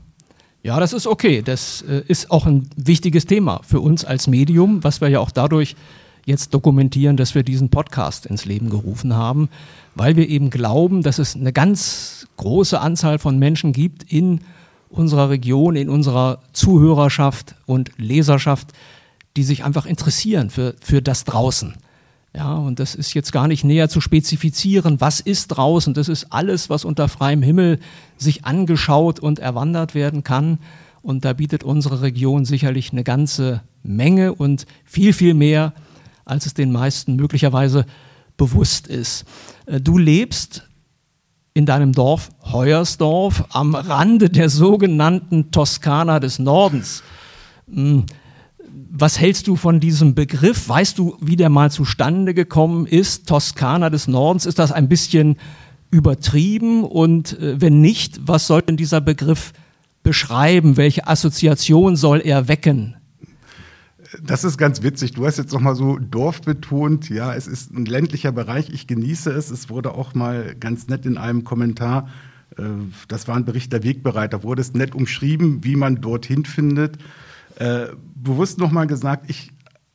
Ja, 0.63 0.81
das 0.81 0.95
ist 0.95 1.07
okay. 1.07 1.43
Das 1.43 1.83
äh, 1.83 2.03
ist 2.09 2.31
auch 2.31 2.47
ein 2.47 2.71
wichtiges 2.77 3.27
Thema 3.27 3.61
für 3.65 3.81
uns 3.81 4.05
als 4.05 4.27
Medium, 4.29 4.83
was 4.83 5.03
wir 5.03 5.09
ja 5.09 5.21
auch 5.21 5.31
dadurch 5.31 5.77
jetzt 6.25 6.55
dokumentieren, 6.55 7.19
dass 7.19 7.35
wir 7.35 7.43
diesen 7.43 7.69
Podcast 7.69 8.25
ins 8.25 8.47
Leben 8.47 8.71
gerufen 8.71 9.15
haben, 9.15 9.51
weil 9.95 10.17
wir 10.17 10.27
eben 10.27 10.49
glauben, 10.49 11.03
dass 11.03 11.19
es 11.19 11.37
eine 11.37 11.53
ganz 11.53 12.27
große 12.39 12.81
Anzahl 12.81 13.19
von 13.19 13.39
Menschen 13.39 13.73
gibt 13.73 14.11
in 14.11 14.41
unserer 14.89 15.29
Region, 15.29 15.77
in 15.77 15.91
unserer 15.91 16.39
Zuhörerschaft 16.55 17.57
und 17.67 17.91
Leserschaft, 17.99 18.73
die 19.37 19.43
sich 19.43 19.65
einfach 19.65 19.85
interessieren 19.85 20.49
für, 20.49 20.75
für 20.81 21.03
das 21.03 21.25
draußen. 21.25 21.75
Ja, 22.37 22.55
und 22.55 22.81
das 22.81 22.97
ist 22.97 23.15
jetzt 23.15 23.31
gar 23.31 23.47
nicht 23.47 23.63
näher 23.63 23.89
zu 23.89 24.01
spezifizieren, 24.01 25.01
was 25.01 25.21
ist 25.21 25.49
draußen. 25.49 25.95
Das 25.95 26.09
ist 26.09 26.33
alles, 26.33 26.69
was 26.69 26.85
unter 26.85 27.09
freiem 27.09 27.43
Himmel 27.43 27.79
sich 28.17 28.45
angeschaut 28.45 29.21
und 29.21 29.39
erwandert 29.39 29.95
werden 29.95 30.25
kann. 30.25 30.59
Und 31.01 31.25
da 31.25 31.33
bietet 31.33 31.63
unsere 31.63 32.03
Region 32.03 32.45
sicherlich 32.45 32.91
eine 32.91 33.05
ganze 33.05 33.63
Menge 33.85 34.35
und 34.35 34.67
viel, 34.85 35.13
viel 35.13 35.35
mehr, 35.35 35.75
als 36.25 36.47
es 36.47 36.55
den 36.55 36.73
meisten 36.73 37.15
möglicherweise 37.15 37.87
bewusst 38.37 38.89
ist. 38.89 39.27
Äh, 39.67 39.81
du 39.81 39.97
lebst 39.97 40.69
in 41.53 41.67
deinem 41.67 41.93
Dorf 41.93 42.31
Heuersdorf 42.43 43.45
am 43.51 43.77
Rande 43.77 44.29
der 44.29 44.49
sogenannten 44.49 45.53
Toskana 45.53 46.19
des 46.19 46.41
Nordens. 46.41 47.05
Was 48.91 49.21
hältst 49.21 49.47
du 49.47 49.57
von 49.57 49.81
diesem 49.81 50.15
Begriff? 50.15 50.69
Weißt 50.69 50.99
du, 50.99 51.17
wie 51.21 51.37
der 51.37 51.49
mal 51.49 51.71
zustande 51.71 52.35
gekommen 52.35 52.87
ist? 52.87 53.29
Toskana 53.29 53.91
des 53.91 54.09
Nordens, 54.09 54.47
ist 54.47 54.59
das 54.59 54.73
ein 54.73 54.89
bisschen 54.89 55.37
übertrieben? 55.91 56.85
Und 56.85 57.39
äh, 57.39 57.61
wenn 57.61 57.81
nicht, 57.81 58.21
was 58.27 58.47
soll 58.47 58.63
denn 58.63 58.77
dieser 58.77 59.01
Begriff 59.01 59.53
beschreiben? 60.03 60.77
Welche 60.77 61.07
Assoziation 61.07 61.97
soll 61.97 62.21
er 62.21 62.49
wecken? 62.49 62.97
Das 64.23 64.45
ist 64.45 64.59
ganz 64.59 64.83
witzig. 64.83 65.13
Du 65.13 65.27
hast 65.27 65.39
jetzt 65.39 65.53
noch 65.53 65.61
mal 65.61 65.75
so 65.75 65.99
Dorf 65.99 66.43
betont. 66.43 67.11
Ja, 67.11 67.35
es 67.35 67.47
ist 67.47 67.73
ein 67.73 67.85
ländlicher 67.85 68.33
Bereich. 68.33 68.71
Ich 68.71 68.87
genieße 68.87 69.31
es. 69.31 69.51
Es 69.51 69.71
wurde 69.71 69.93
auch 69.93 70.15
mal 70.15 70.55
ganz 70.59 70.89
nett 70.89 71.07
in 71.07 71.19
einem 71.19 71.45
Kommentar, 71.45 72.09
äh, 72.59 72.63
das 73.09 73.29
war 73.29 73.37
ein 73.37 73.45
Bericht 73.45 73.73
der 73.73 73.83
Wegbereiter, 73.83 74.43
wurde 74.43 74.63
es 74.63 74.75
nett 74.75 74.95
umschrieben, 74.95 75.65
wie 75.65 75.77
man 75.77 76.01
dorthin 76.01 76.45
findet. 76.45 76.99
Äh, 77.57 77.89
bewusst 78.15 78.59
noch 78.59 78.71
mal 78.71 78.87
gesagt, 78.87 79.29
ich 79.29 79.53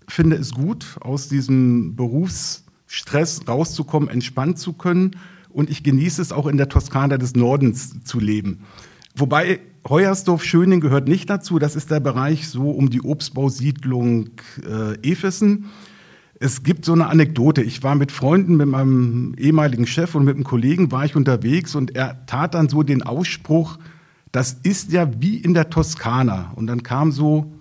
finde 0.08 0.38
es 0.38 0.52
gut, 0.52 0.98
aus 1.02 1.28
diesem 1.28 1.96
Berufsstress 1.96 3.48
rauszukommen, 3.48 4.10
entspannt 4.10 4.60
zu 4.60 4.74
können. 4.74 5.16
Und 5.50 5.70
ich 5.70 5.84
genieße 5.84 6.22
es 6.22 6.32
auch 6.32 6.48
in 6.48 6.58
der 6.58 6.70
Toskana 6.70 7.18
des 7.18 7.36
Nordens 7.36 8.04
zu 8.04 8.20
leben. 8.20 8.66
Wobei 9.16 9.60
Heuersdorf-Schöning 9.88 10.80
gehört 10.80 11.08
nicht 11.08 11.30
dazu. 11.30 11.60
Das 11.60 11.76
ist 11.76 11.92
der 11.92 12.00
Bereich 12.00 12.48
so 12.48 12.70
um 12.70 12.90
die 12.90 13.02
Obstbausiedlung 13.02 14.30
äh, 14.64 15.10
Efessen. 15.10 15.66
Es 16.40 16.64
gibt 16.64 16.86
so 16.86 16.94
eine 16.94 17.08
Anekdote. 17.08 17.62
Ich 17.62 17.84
war 17.84 17.96
mit 17.96 18.12
Freunden, 18.12 18.56
mit 18.56 18.68
meinem 18.68 19.34
ehemaligen 19.38 19.88
Chef 19.88 20.16
und 20.16 20.24
mit 20.24 20.36
einem 20.36 20.46
Kollegen 20.46 20.92
war 20.92 21.04
ich 21.04 21.16
unterwegs 21.16 21.76
und 21.76 21.96
er 21.96 22.26
tat 22.28 22.54
dann 22.54 22.70
so 22.70 22.84
den 22.84 23.04
Ausspruch, 23.04 23.78
das 24.32 24.54
ist 24.64 24.92
ja 24.92 25.10
wie 25.22 25.38
in 25.38 25.54
der 25.54 25.70
Toskana. 25.70 26.52
Und 26.56 26.68
dann 26.68 26.84
kam 26.84 27.12
so 27.12 27.54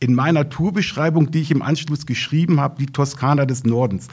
in 0.00 0.14
meiner 0.14 0.48
Tourbeschreibung, 0.48 1.30
die 1.30 1.40
ich 1.40 1.50
im 1.50 1.62
Anschluss 1.62 2.06
geschrieben 2.06 2.60
habe, 2.60 2.78
die 2.78 2.86
Toskana 2.86 3.46
des 3.46 3.64
Nordens. 3.64 4.08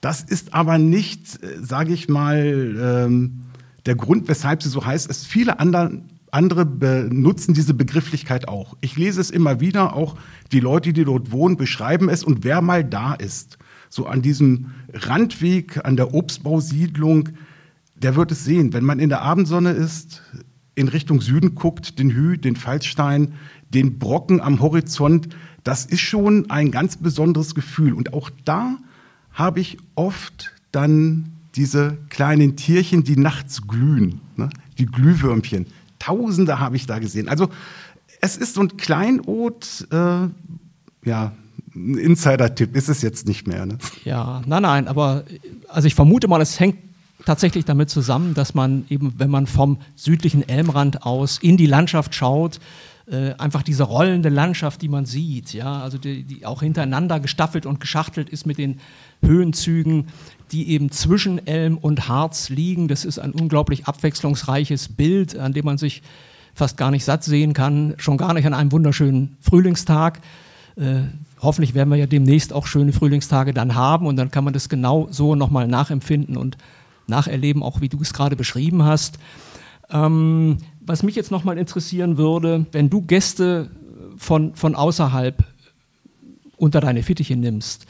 Das 0.00 0.22
ist 0.22 0.52
aber 0.52 0.78
nicht, 0.78 1.42
äh, 1.42 1.62
sage 1.62 1.92
ich 1.92 2.08
mal, 2.08 3.06
ähm, 3.06 3.42
der 3.86 3.94
Grund, 3.94 4.28
weshalb 4.28 4.62
sie 4.62 4.68
so 4.68 4.84
heißt. 4.84 5.08
Es 5.10 5.24
viele 5.24 5.58
andere 5.58 6.02
andere 6.32 6.64
benutzen 6.64 7.52
diese 7.52 7.74
Begrifflichkeit 7.74 8.48
auch. 8.48 8.74
Ich 8.80 8.96
lese 8.96 9.20
es 9.20 9.30
immer 9.30 9.60
wieder, 9.60 9.94
auch 9.94 10.16
die 10.50 10.60
Leute, 10.60 10.94
die 10.94 11.04
dort 11.04 11.30
wohnen, 11.30 11.58
beschreiben 11.58 12.08
es. 12.08 12.24
Und 12.24 12.42
wer 12.42 12.62
mal 12.62 12.82
da 12.82 13.12
ist, 13.14 13.58
so 13.90 14.06
an 14.06 14.22
diesem 14.22 14.70
Randweg, 14.94 15.84
an 15.84 15.96
der 15.96 16.14
Obstbausiedlung, 16.14 17.28
der 17.94 18.16
wird 18.16 18.32
es 18.32 18.44
sehen. 18.44 18.72
Wenn 18.72 18.84
man 18.84 18.98
in 18.98 19.10
der 19.10 19.20
Abendsonne 19.20 19.72
ist, 19.72 20.22
in 20.74 20.88
Richtung 20.88 21.20
Süden 21.20 21.54
guckt, 21.54 21.98
den 21.98 22.10
Hü, 22.10 22.38
den 22.38 22.56
Fallstein, 22.56 23.34
den 23.70 23.98
Brocken 23.98 24.40
am 24.40 24.60
Horizont, 24.60 25.28
das 25.64 25.84
ist 25.84 26.00
schon 26.00 26.50
ein 26.50 26.70
ganz 26.70 26.96
besonderes 26.96 27.54
Gefühl. 27.54 27.92
Und 27.92 28.12
auch 28.12 28.30
da 28.44 28.78
habe 29.32 29.60
ich 29.60 29.78
oft 29.94 30.52
dann 30.72 31.32
diese 31.54 31.98
kleinen 32.08 32.56
Tierchen, 32.56 33.04
die 33.04 33.16
nachts 33.16 33.66
glühen, 33.66 34.20
ne? 34.36 34.48
die 34.78 34.86
Glühwürmchen. 34.86 35.66
Tausende 35.98 36.58
habe 36.58 36.76
ich 36.76 36.86
da 36.86 36.98
gesehen. 36.98 37.28
Also 37.28 37.48
es 38.20 38.36
ist 38.36 38.54
so 38.54 38.62
ein 38.62 38.76
Kleinod, 38.76 39.86
äh, 39.90 40.28
ja, 41.04 41.32
ein 41.74 41.98
Insider-Tipp 41.98 42.76
ist 42.76 42.88
es 42.88 43.02
jetzt 43.02 43.26
nicht 43.26 43.46
mehr. 43.46 43.66
Ne? 43.66 43.78
Ja, 44.04 44.42
nein, 44.46 44.62
nein, 44.62 44.88
aber 44.88 45.24
also 45.68 45.86
ich 45.86 45.94
vermute 45.94 46.28
mal, 46.28 46.40
es 46.40 46.58
hängt 46.58 46.76
tatsächlich 47.24 47.64
damit 47.64 47.90
zusammen, 47.90 48.34
dass 48.34 48.54
man 48.54 48.84
eben, 48.88 49.14
wenn 49.18 49.30
man 49.30 49.46
vom 49.46 49.78
südlichen 49.96 50.48
Elmrand 50.48 51.04
aus 51.04 51.38
in 51.38 51.56
die 51.56 51.66
Landschaft 51.66 52.14
schaut, 52.14 52.60
äh, 53.10 53.34
einfach 53.34 53.62
diese 53.62 53.82
rollende 53.82 54.28
Landschaft, 54.28 54.80
die 54.82 54.88
man 54.88 55.06
sieht, 55.06 55.52
ja, 55.52 55.82
also 55.82 55.98
die, 55.98 56.22
die, 56.22 56.46
auch 56.46 56.62
hintereinander 56.62 57.18
gestaffelt 57.20 57.66
und 57.66 57.80
geschachtelt 57.80 58.28
ist 58.28 58.46
mit 58.46 58.58
den 58.58 58.78
Höhenzügen, 59.22 60.06
die 60.52 60.68
eben 60.68 60.90
zwischen 60.90 61.44
Elm 61.46 61.78
und 61.78 62.08
Harz 62.08 62.48
liegen. 62.48 62.86
Das 62.86 63.04
ist 63.04 63.18
ein 63.18 63.32
unglaublich 63.32 63.86
abwechslungsreiches 63.86 64.88
Bild, 64.88 65.36
an 65.36 65.52
dem 65.52 65.64
man 65.64 65.78
sich 65.78 66.02
fast 66.54 66.76
gar 66.76 66.90
nicht 66.90 67.04
satt 67.04 67.24
sehen 67.24 67.54
kann, 67.54 67.94
schon 67.96 68.18
gar 68.18 68.34
nicht 68.34 68.46
an 68.46 68.54
einem 68.54 68.70
wunderschönen 68.70 69.36
Frühlingstag. 69.40 70.20
Äh, 70.76 71.02
hoffentlich 71.40 71.74
werden 71.74 71.88
wir 71.88 71.96
ja 71.96 72.06
demnächst 72.06 72.52
auch 72.52 72.66
schöne 72.66 72.92
Frühlingstage 72.92 73.52
dann 73.52 73.74
haben 73.74 74.06
und 74.06 74.16
dann 74.16 74.30
kann 74.30 74.44
man 74.44 74.52
das 74.52 74.68
genau 74.68 75.08
so 75.10 75.34
nochmal 75.34 75.66
nachempfinden 75.66 76.36
und 76.36 76.56
nacherleben, 77.12 77.62
auch 77.62 77.80
wie 77.80 77.88
du 77.88 77.98
es 78.00 78.12
gerade 78.12 78.36
beschrieben 78.36 78.82
hast. 78.82 79.18
Ähm, 79.90 80.58
was 80.80 81.02
mich 81.02 81.14
jetzt 81.14 81.30
nochmal 81.30 81.58
interessieren 81.58 82.16
würde, 82.16 82.66
wenn 82.72 82.90
du 82.90 83.02
Gäste 83.02 83.70
von, 84.16 84.54
von 84.54 84.74
außerhalb 84.74 85.44
unter 86.56 86.80
deine 86.80 87.02
Fittiche 87.02 87.36
nimmst, 87.36 87.86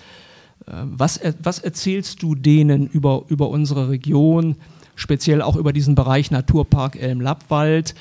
äh, 0.67 0.73
was, 0.85 1.21
was 1.43 1.59
erzählst 1.61 2.23
du 2.23 2.35
denen 2.35 2.87
über, 2.87 3.25
über 3.29 3.49
unsere 3.49 3.89
Region, 3.89 4.57
speziell 4.97 5.43
auch 5.43 5.57
über 5.57 5.73
diesen 5.73 5.95
Bereich 5.95 6.31
Naturpark 6.31 6.97
Elm-Lappwald? 6.97 7.95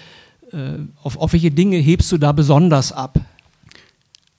Äh, 0.52 0.80
auf, 1.04 1.18
auf 1.18 1.34
welche 1.34 1.52
Dinge 1.52 1.78
hebst 1.78 2.12
du 2.12 2.18
da 2.18 2.32
besonders 2.32 2.92
ab? 2.92 3.20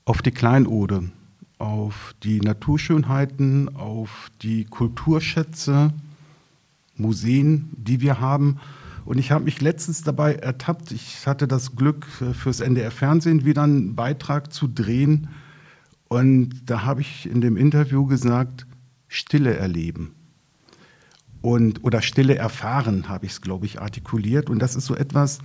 Auf 0.04 0.20
die 0.20 0.32
Kleinode, 0.32 1.10
auf 1.58 2.14
die 2.24 2.40
Naturschönheiten, 2.40 3.76
auf 3.76 4.30
die 4.42 4.64
Kulturschätze, 4.64 5.92
Museen, 6.96 7.70
die 7.76 8.00
wir 8.00 8.20
haben. 8.20 8.58
Und 9.04 9.18
ich 9.18 9.32
habe 9.32 9.44
mich 9.44 9.60
letztens 9.60 10.02
dabei 10.02 10.34
ertappt, 10.34 10.92
ich 10.92 11.26
hatte 11.26 11.48
das 11.48 11.74
Glück, 11.74 12.06
äh, 12.20 12.34
fürs 12.34 12.60
NDR 12.60 12.90
Fernsehen 12.90 13.44
wieder 13.44 13.62
einen 13.62 13.94
Beitrag 13.94 14.52
zu 14.52 14.68
drehen 14.68 15.28
und 16.12 16.64
da 16.66 16.84
habe 16.84 17.00
ich 17.00 17.24
in 17.24 17.40
dem 17.40 17.56
Interview 17.56 18.04
gesagt, 18.04 18.66
Stille 19.08 19.56
erleben. 19.56 20.14
Und, 21.40 21.84
oder 21.84 22.02
Stille 22.02 22.36
erfahren, 22.36 23.08
habe 23.08 23.24
ich 23.24 23.32
es, 23.32 23.40
glaube 23.40 23.64
ich, 23.64 23.80
artikuliert. 23.80 24.50
Und 24.50 24.58
das 24.58 24.76
ist 24.76 24.84
so 24.84 24.94
etwas, 24.94 25.38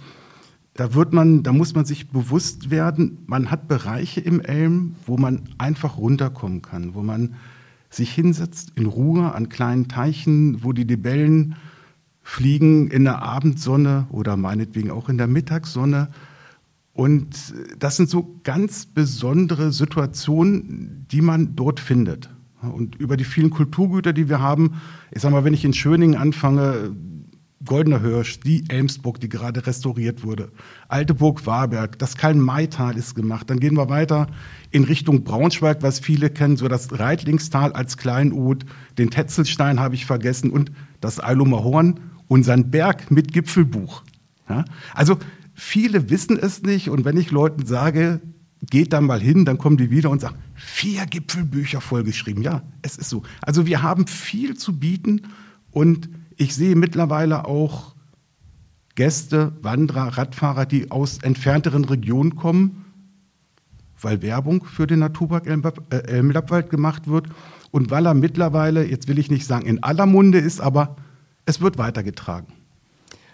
da 0.73 0.93
wird 0.93 1.13
man, 1.13 1.43
da 1.43 1.53
muss 1.53 1.73
man 1.73 1.86
sich 1.86 2.10
bewusst 2.10 2.69
werden, 2.69 3.19
man 3.27 3.49
hat 3.49 3.69
Bereiche 3.69 4.19
im 4.19 4.41
Elm, 4.41 4.97
wo 5.05 5.15
man 5.15 5.47
einfach 5.57 5.97
runterkommen 5.97 6.62
kann, 6.62 6.95
wo 6.95 7.01
man 7.01 7.36
sich 7.89 8.12
hinsetzt 8.12 8.73
in 8.76 8.86
Ruhe 8.86 9.34
an 9.34 9.50
kleinen 9.50 9.88
Teichen, 9.88 10.63
wo 10.63 10.73
die 10.73 10.84
Libellen 10.84 11.56
fliegen 12.21 12.89
in 12.89 13.06
der 13.06 13.21
Abendsonne 13.21 14.08
oder 14.12 14.36
meinetwegen 14.36 14.91
auch 14.91 15.08
in 15.10 15.17
der 15.17 15.28
Mittagssonne 15.28 16.10
Und 16.97 17.54
das 17.78 17.95
sind 17.95 18.10
so 18.10 18.39
ganz 18.43 18.88
besondere 18.88 19.71
Situationen, 19.71 21.06
die 21.12 21.21
man 21.21 21.56
dort 21.56 21.80
findet. 21.80 22.32
Und 22.60 22.95
über 22.95 23.17
die 23.17 23.23
vielen 23.23 23.52
Kulturgüter, 23.52 24.13
die 24.13 24.30
wir 24.30 24.39
haben, 24.39 24.82
ich 25.12 25.21
sag 25.21 25.32
mal, 25.32 25.43
wenn 25.43 25.54
ich 25.54 25.63
in 25.63 25.73
Schöningen 25.73 26.19
anfange, 26.19 26.95
Goldener 27.65 28.01
Hirsch, 28.01 28.39
die 28.39 28.65
Elmsburg, 28.69 29.19
die 29.19 29.29
gerade 29.29 29.65
restauriert 29.65 30.23
wurde, 30.23 30.51
Alte 30.87 31.15
Burg 31.15 31.45
Warberg, 31.45 31.97
das 31.97 32.15
Kalm-Maital 32.15 32.97
ist 32.97 33.15
gemacht. 33.15 33.49
Dann 33.49 33.59
gehen 33.59 33.75
wir 33.75 33.89
weiter 33.89 34.27
in 34.69 34.83
Richtung 34.83 35.23
Braunschweig, 35.23 35.81
was 35.81 35.99
viele 35.99 36.29
kennen, 36.29 36.57
so 36.57 36.67
das 36.67 36.99
Reitlingstal 36.99 37.73
als 37.73 37.97
Kleinod, 37.97 38.65
den 38.97 39.09
Tetzelstein 39.09 39.79
habe 39.79 39.95
ich 39.95 40.05
vergessen 40.05 40.51
und 40.51 40.71
das 41.01 41.23
Eilumer 41.23 41.63
Horn, 41.63 41.99
unseren 42.27 42.69
Berg 42.69 43.09
mit 43.09 43.33
Gipfelbuch. 43.33 44.03
Ja? 44.47 44.65
Also 44.93 45.17
viele 45.53 46.09
wissen 46.09 46.37
es 46.37 46.61
nicht 46.61 46.89
und 46.89 47.05
wenn 47.05 47.17
ich 47.17 47.31
Leuten 47.31 47.65
sage, 47.65 48.21
geht 48.69 48.93
da 48.93 49.01
mal 49.01 49.19
hin, 49.19 49.45
dann 49.45 49.57
kommen 49.57 49.77
die 49.77 49.89
wieder 49.89 50.09
und 50.09 50.21
sagen, 50.21 50.37
vier 50.55 51.05
Gipfelbücher 51.05 51.81
vollgeschrieben. 51.81 52.43
Ja, 52.43 52.63
es 52.81 52.97
ist 52.97 53.09
so. 53.09 53.23
Also 53.41 53.65
wir 53.65 53.81
haben 53.81 54.07
viel 54.07 54.57
zu 54.57 54.79
bieten 54.79 55.23
und 55.71 56.09
ich 56.38 56.56
sehe 56.56 56.76
mittlerweile 56.76 57.45
auch 57.45 57.95
Gäste, 58.95 59.54
Wanderer, 59.62 60.17
Radfahrer, 60.17 60.65
die 60.65 60.89
aus 60.89 61.19
entfernteren 61.19 61.86
Regionen 61.86 62.36
kommen, 62.36 62.86
weil 64.02 64.21
Werbung 64.21 64.63
für 64.63 64.88
den 64.88 65.00
Naturpark 65.00 65.47
äh, 65.47 65.97
Elmlappwald 65.97 66.69
gemacht 66.69 67.08
wird 67.08 67.28
und 67.71 67.91
weil 67.91 68.06
er 68.06 68.13
mittlerweile, 68.13 68.86
jetzt 68.86 69.08
will 69.08 69.19
ich 69.19 69.30
nicht 69.30 69.45
sagen 69.45 69.65
in 69.67 69.84
aller 69.84 70.06
Munde 70.06 70.39
ist, 70.39 70.62
aber 70.62 70.95
es 71.45 71.62
wird 71.62 71.78
weitergetragen. 71.78 72.47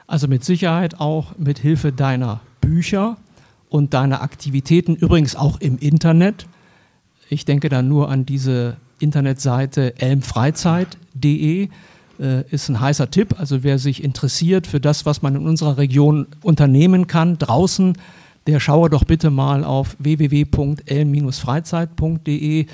Also 0.07 0.27
mit 0.27 0.43
Sicherheit 0.43 0.99
auch 0.99 1.37
mit 1.37 1.59
Hilfe 1.59 1.91
deiner 1.91 2.41
Bücher 2.59 3.17
und 3.69 3.93
deiner 3.93 4.21
Aktivitäten, 4.21 4.95
übrigens 4.95 5.35
auch 5.35 5.59
im 5.61 5.77
Internet. 5.77 6.47
Ich 7.29 7.45
denke 7.45 7.69
da 7.69 7.81
nur 7.81 8.09
an 8.09 8.25
diese 8.25 8.77
Internetseite 8.99 9.97
elmfreizeit.de 9.99 11.69
äh, 12.19 12.43
ist 12.49 12.69
ein 12.69 12.79
heißer 12.79 13.11
Tipp. 13.11 13.39
Also 13.39 13.63
wer 13.63 13.79
sich 13.79 14.03
interessiert 14.03 14.67
für 14.67 14.79
das, 14.79 15.05
was 15.05 15.21
man 15.21 15.35
in 15.35 15.45
unserer 15.47 15.77
Region 15.77 16.27
unternehmen 16.41 17.07
kann, 17.07 17.37
draußen, 17.37 17.97
der 18.47 18.59
schaue 18.59 18.89
doch 18.89 19.05
bitte 19.05 19.29
mal 19.29 19.63
auf 19.63 19.95
www.elm-freizeit.de. 19.99 22.65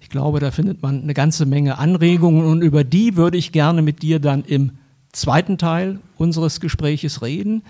Ich 0.00 0.08
glaube, 0.08 0.40
da 0.40 0.50
findet 0.50 0.82
man 0.82 1.02
eine 1.02 1.14
ganze 1.14 1.46
Menge 1.46 1.78
Anregungen 1.78 2.44
und 2.44 2.62
über 2.62 2.82
die 2.82 3.16
würde 3.16 3.38
ich 3.38 3.52
gerne 3.52 3.82
mit 3.82 4.02
dir 4.02 4.18
dann 4.18 4.42
im 4.44 4.72
zweiten 5.12 5.58
Teil 5.58 6.00
unseres 6.16 6.60
Gespräches 6.60 7.22
reden. 7.22 7.62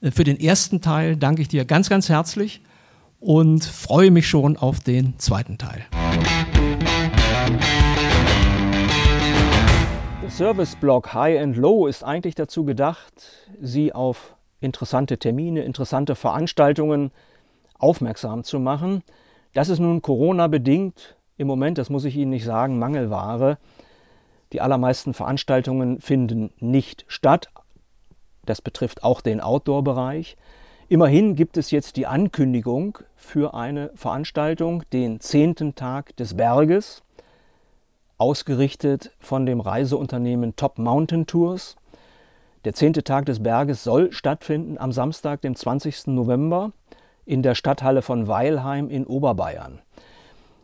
Äh, 0.00 0.10
für 0.10 0.24
den 0.24 0.38
ersten 0.38 0.80
Teil 0.80 1.16
danke 1.16 1.42
ich 1.42 1.48
dir 1.48 1.64
ganz, 1.64 1.88
ganz 1.88 2.08
herzlich 2.08 2.60
und 3.18 3.64
freue 3.64 4.10
mich 4.10 4.28
schon 4.28 4.56
auf 4.56 4.80
den 4.80 5.18
zweiten 5.18 5.58
Teil. 5.58 5.84
Service-Blog 10.40 11.12
High 11.12 11.38
and 11.38 11.58
Low 11.58 11.86
ist 11.86 12.02
eigentlich 12.02 12.34
dazu 12.34 12.64
gedacht, 12.64 13.12
Sie 13.60 13.92
auf 13.92 14.36
interessante 14.58 15.18
Termine, 15.18 15.64
interessante 15.64 16.14
Veranstaltungen 16.14 17.10
aufmerksam 17.78 18.42
zu 18.42 18.58
machen. 18.58 19.02
Das 19.52 19.68
ist 19.68 19.80
nun 19.80 20.00
Corona-bedingt 20.00 21.18
im 21.36 21.46
Moment, 21.46 21.76
das 21.76 21.90
muss 21.90 22.06
ich 22.06 22.16
Ihnen 22.16 22.30
nicht 22.30 22.46
sagen, 22.46 22.78
Mangelware. 22.78 23.58
Die 24.54 24.62
allermeisten 24.62 25.12
Veranstaltungen 25.12 26.00
finden 26.00 26.54
nicht 26.58 27.04
statt. 27.06 27.50
Das 28.46 28.62
betrifft 28.62 29.04
auch 29.04 29.20
den 29.20 29.42
Outdoor-Bereich. 29.42 30.38
Immerhin 30.88 31.34
gibt 31.34 31.58
es 31.58 31.70
jetzt 31.70 31.98
die 31.98 32.06
Ankündigung 32.06 32.96
für 33.14 33.52
eine 33.52 33.90
Veranstaltung, 33.94 34.84
den 34.94 35.20
zehnten 35.20 35.74
Tag 35.74 36.16
des 36.16 36.34
Berges, 36.34 37.02
ausgerichtet 38.20 39.12
von 39.18 39.46
dem 39.46 39.60
Reiseunternehmen 39.60 40.54
Top 40.54 40.78
Mountain 40.78 41.26
Tours. 41.26 41.76
Der 42.66 42.74
zehnte 42.74 43.02
Tag 43.02 43.24
des 43.24 43.42
Berges 43.42 43.82
soll 43.82 44.12
stattfinden 44.12 44.76
am 44.76 44.92
Samstag, 44.92 45.40
dem 45.40 45.56
20. 45.56 46.08
November, 46.08 46.72
in 47.24 47.42
der 47.42 47.54
Stadthalle 47.54 48.02
von 48.02 48.28
Weilheim 48.28 48.90
in 48.90 49.06
Oberbayern. 49.06 49.80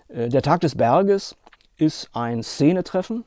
Äh, 0.08 0.28
der 0.28 0.42
Tag 0.42 0.60
des 0.60 0.74
Berges 0.74 1.36
ist 1.78 2.10
ein 2.12 2.42
Szenetreffen 2.42 3.24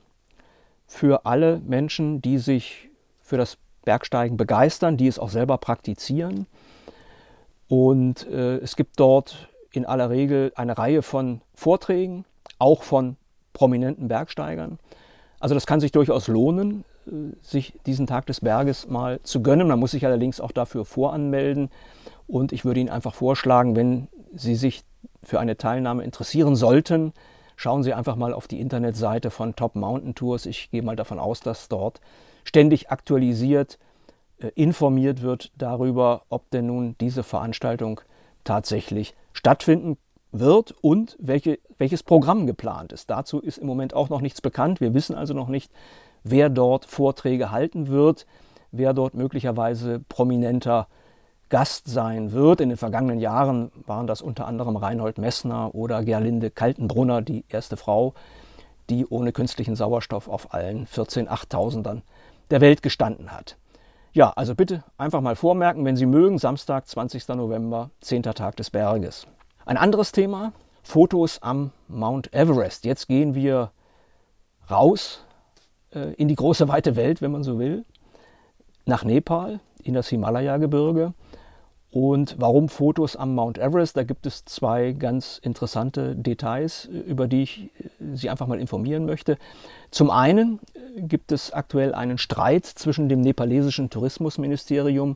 für 0.86 1.26
alle 1.26 1.60
Menschen, 1.60 2.22
die 2.22 2.38
sich 2.38 2.90
für 3.22 3.38
das 3.38 3.58
Bergsteigen 3.84 4.38
begeistern, 4.38 4.98
die 4.98 5.08
es 5.08 5.18
auch 5.18 5.30
selber 5.30 5.58
praktizieren. 5.58 6.46
Und 7.68 8.28
äh, 8.28 8.58
es 8.58 8.76
gibt 8.76 9.00
dort 9.00 9.50
in 9.72 9.86
aller 9.88 10.12
Regel 10.12 10.52
eine 10.56 10.78
Reihe 10.78 11.02
von 11.02 11.42
Vorträgen, 11.56 12.26
auch 12.60 12.84
von 12.84 13.18
prominenten 13.60 14.08
Bergsteigern. 14.08 14.80
Also 15.42 15.54
das 15.54 15.68
kann 15.68 15.82
sich 15.82 15.92
durchaus 15.92 16.30
lohnen, 16.30 16.86
äh, 17.08 17.12
sich 17.42 17.78
diesen 17.86 18.08
Tag 18.08 18.26
des 18.26 18.40
Berges 18.40 18.88
mal 18.88 19.20
zu 19.24 19.44
gönnen. 19.44 19.68
Man 19.68 19.80
muss 19.80 19.92
sich 19.92 20.06
allerdings 20.06 20.40
auch 20.40 20.54
dafür 20.54 20.86
voranmelden. 20.86 21.70
Und 22.26 22.54
ich 22.54 22.64
würde 22.64 22.80
Ihnen 22.80 22.90
einfach 22.90 23.14
vorschlagen, 23.14 23.76
wenn 23.76 24.08
Sie 24.34 24.56
sich 24.56 24.86
für 25.24 25.42
eine 25.42 25.58
Teilnahme 25.58 26.04
interessieren 26.04 26.56
sollten, 26.56 27.12
schauen 27.58 27.84
Sie 27.84 27.94
einfach 27.94 28.16
mal 28.16 28.34
auf 28.34 28.48
die 28.48 28.62
Internetseite 28.62 29.30
von 29.30 29.58
Top 29.58 29.76
Mountain 29.76 30.16
Tours. 30.16 30.46
Ich 30.46 30.72
gehe 30.72 30.82
mal 30.82 30.96
davon 30.96 31.20
aus, 31.20 31.42
dass 31.42 31.68
dort 31.68 32.00
ständig 32.46 32.92
aktualisiert, 32.92 33.78
äh, 34.40 34.52
informiert 34.56 35.22
wird 35.22 35.52
darüber, 35.58 36.22
ob 36.30 36.50
denn 36.52 36.68
nun 36.68 36.96
diese 37.02 37.24
Veranstaltung 37.24 38.00
tatsächlich 38.46 39.16
stattfinden 39.34 39.98
wird 40.32 40.76
und 40.82 41.16
welche, 41.20 41.60
welches 41.78 42.04
Programm 42.04 42.46
geplant 42.46 42.94
ist. 42.94 43.10
Dazu 43.10 43.40
ist 43.40 43.58
im 43.58 43.68
Moment 43.68 43.94
auch 43.94 44.10
noch 44.10 44.22
nichts 44.22 44.42
bekannt. 44.42 44.80
Wir 44.82 44.94
wissen 44.94 45.16
also 45.16 45.34
noch 45.34 45.48
nicht, 45.48 45.72
wer 46.24 46.50
dort 46.50 46.86
Vorträge 46.86 47.52
halten 47.52 47.88
wird, 47.88 48.26
wer 48.72 48.94
dort 48.94 49.14
möglicherweise 49.14 50.00
prominenter 50.08 50.88
Gast 51.50 51.88
sein 51.88 52.32
wird. 52.32 52.62
In 52.62 52.70
den 52.70 52.78
vergangenen 52.78 53.20
Jahren 53.20 53.72
waren 53.86 54.06
das 54.06 54.22
unter 54.22 54.46
anderem 54.46 54.76
Reinhold 54.76 55.18
Messner 55.18 55.74
oder 55.74 56.04
Gerlinde 56.04 56.52
Kaltenbrunner, 56.52 57.22
die 57.24 57.44
erste 57.50 57.76
Frau, 57.76 58.14
die 58.90 59.06
ohne 59.08 59.32
künstlichen 59.32 59.76
Sauerstoff 59.76 60.28
auf 60.28 60.54
allen 60.54 60.86
14 60.86 61.28
Achttausendern 61.28 62.04
der 62.52 62.62
Welt 62.62 62.84
gestanden 62.84 63.32
hat. 63.32 63.58
Ja, 64.12 64.32
also 64.36 64.56
bitte 64.56 64.84
einfach 64.98 65.22
mal 65.22 65.36
vormerken, 65.36 65.86
wenn 65.86 65.96
Sie 65.96 66.08
mögen, 66.08 66.40
Samstag, 66.40 66.88
20. 66.88 67.28
November, 67.30 67.92
10. 68.02 68.24
Tag 68.24 68.56
des 68.56 68.72
Berges. 68.72 69.28
Ein 69.70 69.78
anderes 69.78 70.12
Thema, 70.12 70.52
Fotos 70.82 71.44
am 71.44 71.70
Mount 71.88 72.34
Everest. 72.34 72.86
Jetzt 72.86 73.08
gehen 73.08 73.36
wir 73.36 73.70
raus 74.72 75.24
äh, 75.94 76.12
in 76.16 76.28
die 76.28 76.34
große 76.34 76.68
weite 76.68 76.96
Welt, 76.96 77.22
wenn 77.22 77.32
man 77.32 77.44
so 77.44 77.60
will, 77.60 77.86
nach 78.86 79.04
Nepal, 79.04 79.60
in 79.84 79.94
das 79.94 80.08
Himalaya-Gebirge. 80.08 81.14
Und 81.92 82.36
warum 82.40 82.68
Fotos 82.68 83.16
am 83.16 83.36
Mount 83.36 83.60
Everest? 83.60 83.96
Da 83.96 84.02
gibt 84.02 84.26
es 84.26 84.44
zwei 84.44 84.94
ganz 84.94 85.38
interessante 85.38 86.16
Details, 86.16 86.86
über 86.86 87.28
die 87.28 87.44
ich 87.44 87.70
Sie 88.00 88.32
einfach 88.32 88.48
mal 88.48 88.60
informieren 88.60 89.06
möchte. 89.06 89.38
Zum 89.92 90.10
einen 90.10 90.60
gibt 90.98 91.32
es 91.32 91.54
aktuell 91.54 91.94
einen 91.94 92.18
Streit 92.18 92.66
zwischen 92.66 93.08
dem 93.08 93.22
nepalesischen 93.22 93.92
Tourismusministerium 93.92 95.16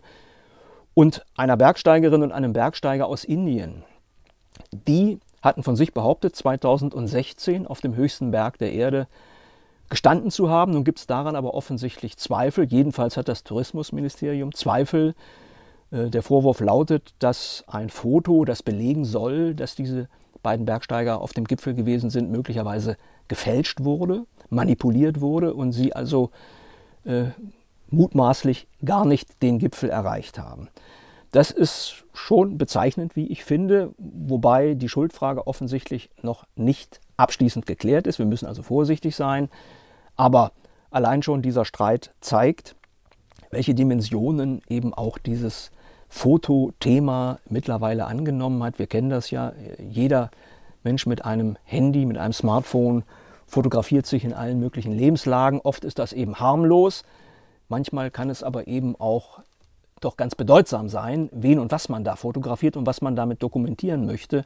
und 0.93 1.25
einer 1.35 1.57
Bergsteigerin 1.57 2.21
und 2.21 2.31
einem 2.31 2.53
Bergsteiger 2.53 3.07
aus 3.07 3.23
Indien. 3.23 3.83
Die 4.87 5.19
hatten 5.41 5.63
von 5.63 5.75
sich 5.75 5.93
behauptet, 5.93 6.35
2016 6.35 7.67
auf 7.67 7.81
dem 7.81 7.95
höchsten 7.95 8.31
Berg 8.31 8.57
der 8.57 8.73
Erde 8.73 9.07
gestanden 9.89 10.31
zu 10.31 10.49
haben. 10.49 10.73
Nun 10.73 10.83
gibt 10.83 10.99
es 10.99 11.07
daran 11.07 11.35
aber 11.35 11.53
offensichtlich 11.53 12.17
Zweifel. 12.17 12.65
Jedenfalls 12.65 13.17
hat 13.17 13.27
das 13.27 13.43
Tourismusministerium 13.43 14.53
Zweifel 14.53 15.13
äh, 15.91 16.09
der 16.09 16.23
Vorwurf 16.23 16.59
lautet, 16.59 17.13
dass 17.19 17.63
ein 17.67 17.89
Foto, 17.89 18.45
das 18.45 18.63
belegen 18.63 19.05
soll, 19.05 19.53
dass 19.53 19.75
diese 19.75 20.07
beiden 20.41 20.65
Bergsteiger 20.65 21.21
auf 21.21 21.33
dem 21.33 21.45
Gipfel 21.45 21.73
gewesen 21.73 22.09
sind, 22.09 22.31
möglicherweise 22.31 22.97
gefälscht 23.27 23.83
wurde, 23.83 24.25
manipuliert 24.49 25.21
wurde 25.21 25.53
und 25.53 25.71
sie 25.71 25.93
also 25.93 26.31
äh, 27.05 27.25
mutmaßlich 27.89 28.67
gar 28.83 29.05
nicht 29.05 29.41
den 29.41 29.59
Gipfel 29.59 29.89
erreicht 29.89 30.39
haben. 30.39 30.69
Das 31.33 31.49
ist 31.49 32.05
schon 32.13 32.59
bezeichnend, 32.59 33.15
wie 33.15 33.25
ich 33.25 33.43
finde, 33.43 33.95
wobei 33.97 34.75
die 34.75 34.87
Schuldfrage 34.87 35.47
offensichtlich 35.47 36.11
noch 36.21 36.45
nicht 36.55 37.01
abschließend 37.17 37.65
geklärt 37.65 38.05
ist. 38.05 38.19
Wir 38.19 38.27
müssen 38.27 38.45
also 38.45 38.61
vorsichtig 38.61 39.15
sein. 39.15 39.49
Aber 40.15 40.51
allein 40.91 41.23
schon 41.23 41.41
dieser 41.41 41.65
Streit 41.65 42.13
zeigt, 42.21 42.75
welche 43.49 43.73
Dimensionen 43.73 44.61
eben 44.69 44.93
auch 44.93 45.17
dieses 45.17 45.71
Fotothema 46.07 47.39
mittlerweile 47.49 48.05
angenommen 48.05 48.61
hat. 48.61 48.77
Wir 48.77 48.85
kennen 48.85 49.09
das 49.09 49.31
ja, 49.31 49.53
jeder 49.79 50.29
Mensch 50.83 51.07
mit 51.07 51.25
einem 51.25 51.57
Handy, 51.63 52.05
mit 52.05 52.19
einem 52.19 52.33
Smartphone 52.33 53.05
fotografiert 53.47 54.05
sich 54.05 54.23
in 54.23 54.33
allen 54.33 54.59
möglichen 54.59 54.91
Lebenslagen. 54.91 55.61
Oft 55.61 55.83
ist 55.83 55.97
das 55.97 56.13
eben 56.13 56.39
harmlos, 56.39 57.03
manchmal 57.69 58.11
kann 58.11 58.29
es 58.29 58.43
aber 58.43 58.67
eben 58.67 58.95
auch 58.99 59.39
doch 60.03 60.17
ganz 60.17 60.35
bedeutsam 60.35 60.89
sein, 60.89 61.29
wen 61.31 61.59
und 61.59 61.71
was 61.71 61.89
man 61.89 62.03
da 62.03 62.15
fotografiert 62.15 62.77
und 62.77 62.85
was 62.85 63.01
man 63.01 63.15
damit 63.15 63.41
dokumentieren 63.43 64.05
möchte. 64.05 64.45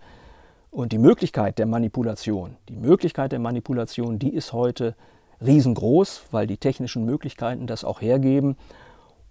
Und 0.71 0.91
die 0.91 0.97
Möglichkeit 0.97 1.59
der 1.59 1.65
Manipulation, 1.65 2.57
die 2.69 2.75
Möglichkeit 2.75 3.31
der 3.31 3.39
Manipulation, 3.39 4.19
die 4.19 4.33
ist 4.33 4.53
heute 4.53 4.95
riesengroß, 5.45 6.25
weil 6.31 6.47
die 6.47 6.57
technischen 6.57 7.05
Möglichkeiten 7.05 7.67
das 7.67 7.83
auch 7.83 8.01
hergeben. 8.01 8.57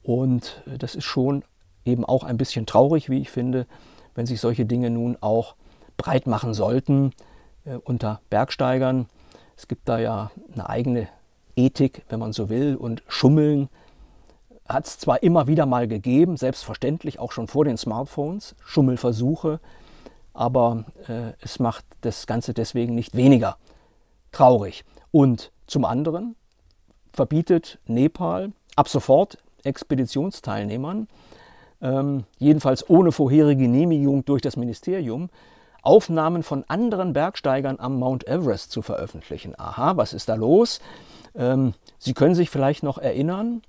Und 0.02 0.62
äh, 0.66 0.78
das 0.78 0.94
ist 0.94 1.04
schon 1.04 1.44
eben 1.84 2.04
auch 2.04 2.24
ein 2.24 2.36
bisschen 2.36 2.66
traurig, 2.66 3.10
wie 3.10 3.20
ich 3.20 3.30
finde, 3.30 3.66
wenn 4.14 4.26
sich 4.26 4.40
solche 4.40 4.66
Dinge 4.66 4.90
nun 4.90 5.16
auch 5.20 5.54
breit 5.96 6.26
machen 6.26 6.54
sollten 6.54 7.12
äh, 7.64 7.76
unter 7.76 8.20
Bergsteigern. 8.30 9.06
Es 9.56 9.68
gibt 9.68 9.88
da 9.88 9.98
ja 9.98 10.30
eine 10.52 10.68
eigene 10.68 11.08
Ethik, 11.54 12.02
wenn 12.08 12.20
man 12.20 12.32
so 12.32 12.48
will, 12.48 12.76
und 12.76 13.02
Schummeln 13.08 13.68
hat 14.68 14.86
es 14.86 14.98
zwar 14.98 15.22
immer 15.22 15.46
wieder 15.46 15.66
mal 15.66 15.88
gegeben, 15.88 16.36
selbstverständlich 16.36 17.18
auch 17.18 17.32
schon 17.32 17.48
vor 17.48 17.64
den 17.64 17.76
Smartphones, 17.76 18.54
Schummelversuche, 18.64 19.60
aber 20.32 20.84
äh, 21.08 21.32
es 21.40 21.58
macht 21.58 21.84
das 22.02 22.26
Ganze 22.26 22.52
deswegen 22.52 22.94
nicht 22.94 23.16
weniger 23.16 23.56
traurig. 24.32 24.84
Und 25.10 25.52
zum 25.66 25.84
anderen 25.84 26.36
verbietet 27.12 27.78
Nepal 27.86 28.52
ab 28.76 28.88
sofort 28.88 29.38
Expeditionsteilnehmern, 29.64 31.08
ähm, 31.80 32.24
jedenfalls 32.38 32.88
ohne 32.88 33.12
vorherige 33.12 33.62
Genehmigung 33.62 34.24
durch 34.24 34.42
das 34.42 34.56
Ministerium, 34.56 35.30
Aufnahmen 35.82 36.42
von 36.42 36.64
anderen 36.68 37.12
Bergsteigern 37.12 37.78
am 37.78 37.98
Mount 37.98 38.26
Everest 38.26 38.72
zu 38.72 38.82
veröffentlichen. 38.82 39.54
Aha, 39.58 39.96
was 39.96 40.12
ist 40.12 40.28
da 40.28 40.34
los? 40.34 40.80
Ähm, 41.34 41.74
Sie 41.98 42.12
können 42.12 42.34
sich 42.34 42.50
vielleicht 42.50 42.82
noch 42.82 42.98
erinnern, 42.98 43.62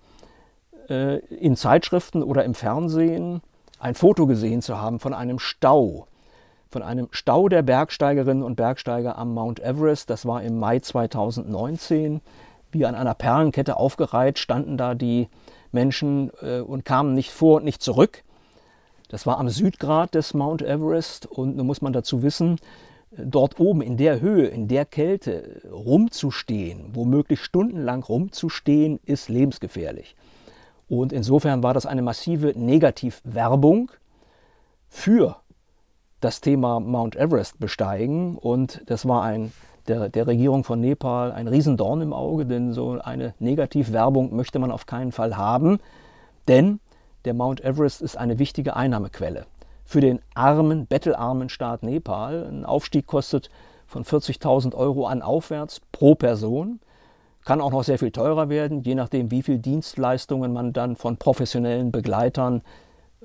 äh, 0.90 1.18
in 1.18 1.56
Zeitschriften 1.56 2.24
oder 2.24 2.44
im 2.44 2.54
Fernsehen 2.54 3.42
ein 3.80 3.96
Foto 3.96 4.26
gesehen 4.28 4.62
zu 4.62 4.80
haben 4.80 5.00
von 5.00 5.14
einem 5.14 5.40
Stau, 5.40 6.08
von 6.70 6.82
einem 6.82 7.08
Stau 7.12 7.48
der 7.48 7.62
Bergsteigerinnen 7.62 8.44
und 8.44 8.56
Bergsteiger 8.56 9.18
am 9.18 9.34
Mount 9.34 9.60
Everest. 9.60 10.10
Das 10.10 10.26
war 10.26 10.42
im 10.42 10.60
Mai 10.60 10.80
2019. 10.80 12.22
Wie 12.72 12.86
an 12.86 12.96
einer 12.96 13.14
Perlenkette 13.14 13.78
aufgereiht 13.78 14.40
standen 14.40 14.78
da 14.78 14.94
die 14.94 15.30
Menschen 15.72 16.32
äh, 16.42 16.60
und 16.60 16.86
kamen 16.86 17.14
nicht 17.14 17.32
vor 17.32 17.58
und 17.58 17.66
nicht 17.66 17.82
zurück. 17.82 18.24
Das 19.10 19.26
war 19.26 19.40
am 19.40 19.50
Südgrat 19.50 20.16
des 20.16 20.34
Mount 20.34 20.62
Everest 20.62 21.26
und 21.26 21.56
nun 21.56 21.68
muss 21.68 21.82
man 21.82 21.94
dazu 21.94 22.24
wissen, 22.24 22.60
dort 23.12 23.60
oben 23.60 23.82
in 23.82 23.96
der 23.96 24.20
Höhe, 24.20 24.48
in 24.48 24.68
der 24.68 24.86
Kälte 24.86 25.62
rumzustehen, 25.72 26.90
womöglich 26.94 27.42
stundenlang 27.42 28.04
rumzustehen, 28.04 29.00
ist 29.06 29.30
lebensgefährlich. 29.30 30.16
Und 30.90 31.12
insofern 31.12 31.64
war 31.64 31.74
das 31.74 31.86
eine 31.86 32.02
massive 32.02 32.54
Negativwerbung 32.56 33.92
für 34.88 35.38
das 36.22 36.42
Thema 36.42 36.80
Mount 36.80 37.16
Everest 37.16 37.60
besteigen. 37.60 38.38
Und 38.38 38.82
das 38.86 39.08
war 39.08 39.24
ein, 39.24 39.52
der, 39.88 40.10
der 40.10 40.28
Regierung 40.28 40.64
von 40.64 40.80
Nepal 40.80 41.32
ein 41.32 41.48
Riesendorn 41.48 42.02
im 42.02 42.14
Auge, 42.14 42.46
denn 42.46 42.74
so 42.74 43.00
eine 43.02 43.34
Negativwerbung 43.40 44.36
möchte 44.36 44.60
man 44.60 44.72
auf 44.72 44.86
keinen 44.86 45.12
Fall 45.12 45.36
haben. 45.36 45.80
Denn 46.48 46.80
der 47.26 47.34
Mount 47.34 47.62
Everest 47.64 48.02
ist 48.02 48.18
eine 48.18 48.40
wichtige 48.40 48.76
Einnahmequelle 48.76 49.46
für 49.88 50.02
den 50.02 50.20
armen, 50.34 50.86
bettelarmen 50.86 51.48
Staat 51.48 51.82
Nepal. 51.82 52.46
Ein 52.46 52.66
Aufstieg 52.66 53.08
kostet 53.08 53.50
von 53.86 54.04
40.000 54.04 54.76
Euro 54.76 55.08
an 55.08 55.22
aufwärts 55.22 55.82
pro 55.94 56.14
Person. 56.14 56.82
Kann 57.48 57.62
auch 57.62 57.72
noch 57.72 57.86
sehr 57.86 57.98
viel 57.98 58.12
teurer 58.12 58.50
werden, 58.50 58.84
je 58.84 58.94
nachdem, 58.94 59.32
wie 59.32 59.42
viel 59.42 59.58
Dienstleistungen 59.58 60.52
man 60.52 60.74
dann 60.74 60.98
von 60.98 61.16
professionellen 61.16 61.94
Begleitern 61.94 62.62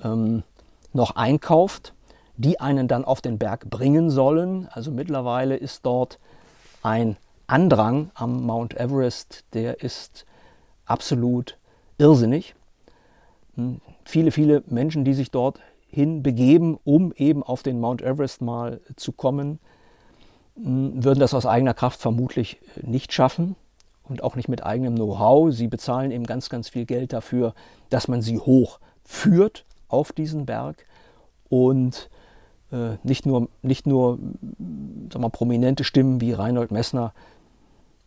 ähm, 0.02 0.44
noch 0.92 1.16
einkauft 1.16 1.92
die 2.36 2.60
einen 2.60 2.88
dann 2.88 3.04
auf 3.04 3.20
den 3.20 3.38
Berg 3.38 3.68
bringen 3.68 4.10
sollen. 4.10 4.68
Also 4.70 4.90
mittlerweile 4.90 5.56
ist 5.56 5.84
dort 5.84 6.18
ein 6.82 7.16
Andrang 7.46 8.10
am 8.14 8.44
Mount 8.44 8.74
Everest, 8.74 9.44
der 9.52 9.82
ist 9.82 10.24
absolut 10.86 11.58
irrsinnig. 11.98 12.54
Hm, 13.54 13.80
viele, 14.04 14.30
viele 14.30 14.62
Menschen, 14.66 15.04
die 15.04 15.14
sich 15.14 15.30
dort 15.30 15.60
hinbegeben, 15.88 16.78
um 16.84 17.12
eben 17.12 17.42
auf 17.42 17.62
den 17.62 17.80
Mount 17.80 18.00
Everest 18.02 18.40
mal 18.40 18.80
zu 18.96 19.12
kommen, 19.12 19.58
hm, 20.56 21.04
würden 21.04 21.20
das 21.20 21.34
aus 21.34 21.44
eigener 21.44 21.74
Kraft 21.74 22.00
vermutlich 22.00 22.58
nicht 22.80 23.12
schaffen 23.12 23.56
und 24.12 24.22
auch 24.22 24.36
nicht 24.36 24.48
mit 24.48 24.64
eigenem 24.64 24.94
Know-how. 24.94 25.52
Sie 25.52 25.68
bezahlen 25.68 26.10
eben 26.10 26.24
ganz, 26.24 26.48
ganz 26.48 26.68
viel 26.68 26.84
Geld 26.84 27.12
dafür, 27.12 27.54
dass 27.90 28.08
man 28.08 28.22
sie 28.22 28.38
hochführt 28.38 29.64
auf 29.88 30.12
diesen 30.12 30.46
Berg. 30.46 30.84
Und 31.48 32.10
äh, 32.70 32.96
nicht 33.02 33.26
nur, 33.26 33.48
nicht 33.62 33.86
nur 33.86 34.18
sag 35.10 35.20
mal, 35.20 35.30
prominente 35.30 35.84
Stimmen 35.84 36.20
wie 36.20 36.32
Reinhold 36.32 36.70
Messner 36.70 37.12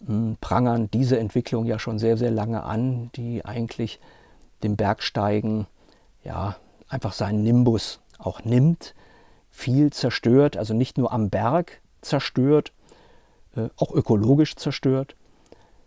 mh, 0.01 0.07
hm, 0.07 0.37
prangern 0.41 0.89
diese 0.91 1.19
Entwicklung 1.19 1.65
ja 1.65 1.79
schon 1.79 1.99
sehr, 1.99 2.17
sehr 2.17 2.31
lange 2.31 2.63
an, 2.63 3.09
die 3.15 3.43
eigentlich 3.43 3.99
dem 4.63 4.75
Bergsteigen 4.75 5.67
ja, 6.23 6.55
einfach 6.87 7.13
seinen 7.13 7.43
Nimbus 7.43 7.99
auch 8.17 8.43
nimmt, 8.43 8.93
viel 9.49 9.91
zerstört, 9.91 10.55
also 10.55 10.73
nicht 10.73 10.97
nur 10.97 11.11
am 11.11 11.29
Berg 11.29 11.81
zerstört, 12.01 12.73
äh, 13.55 13.69
auch 13.77 13.91
ökologisch 13.91 14.55
zerstört, 14.55 15.15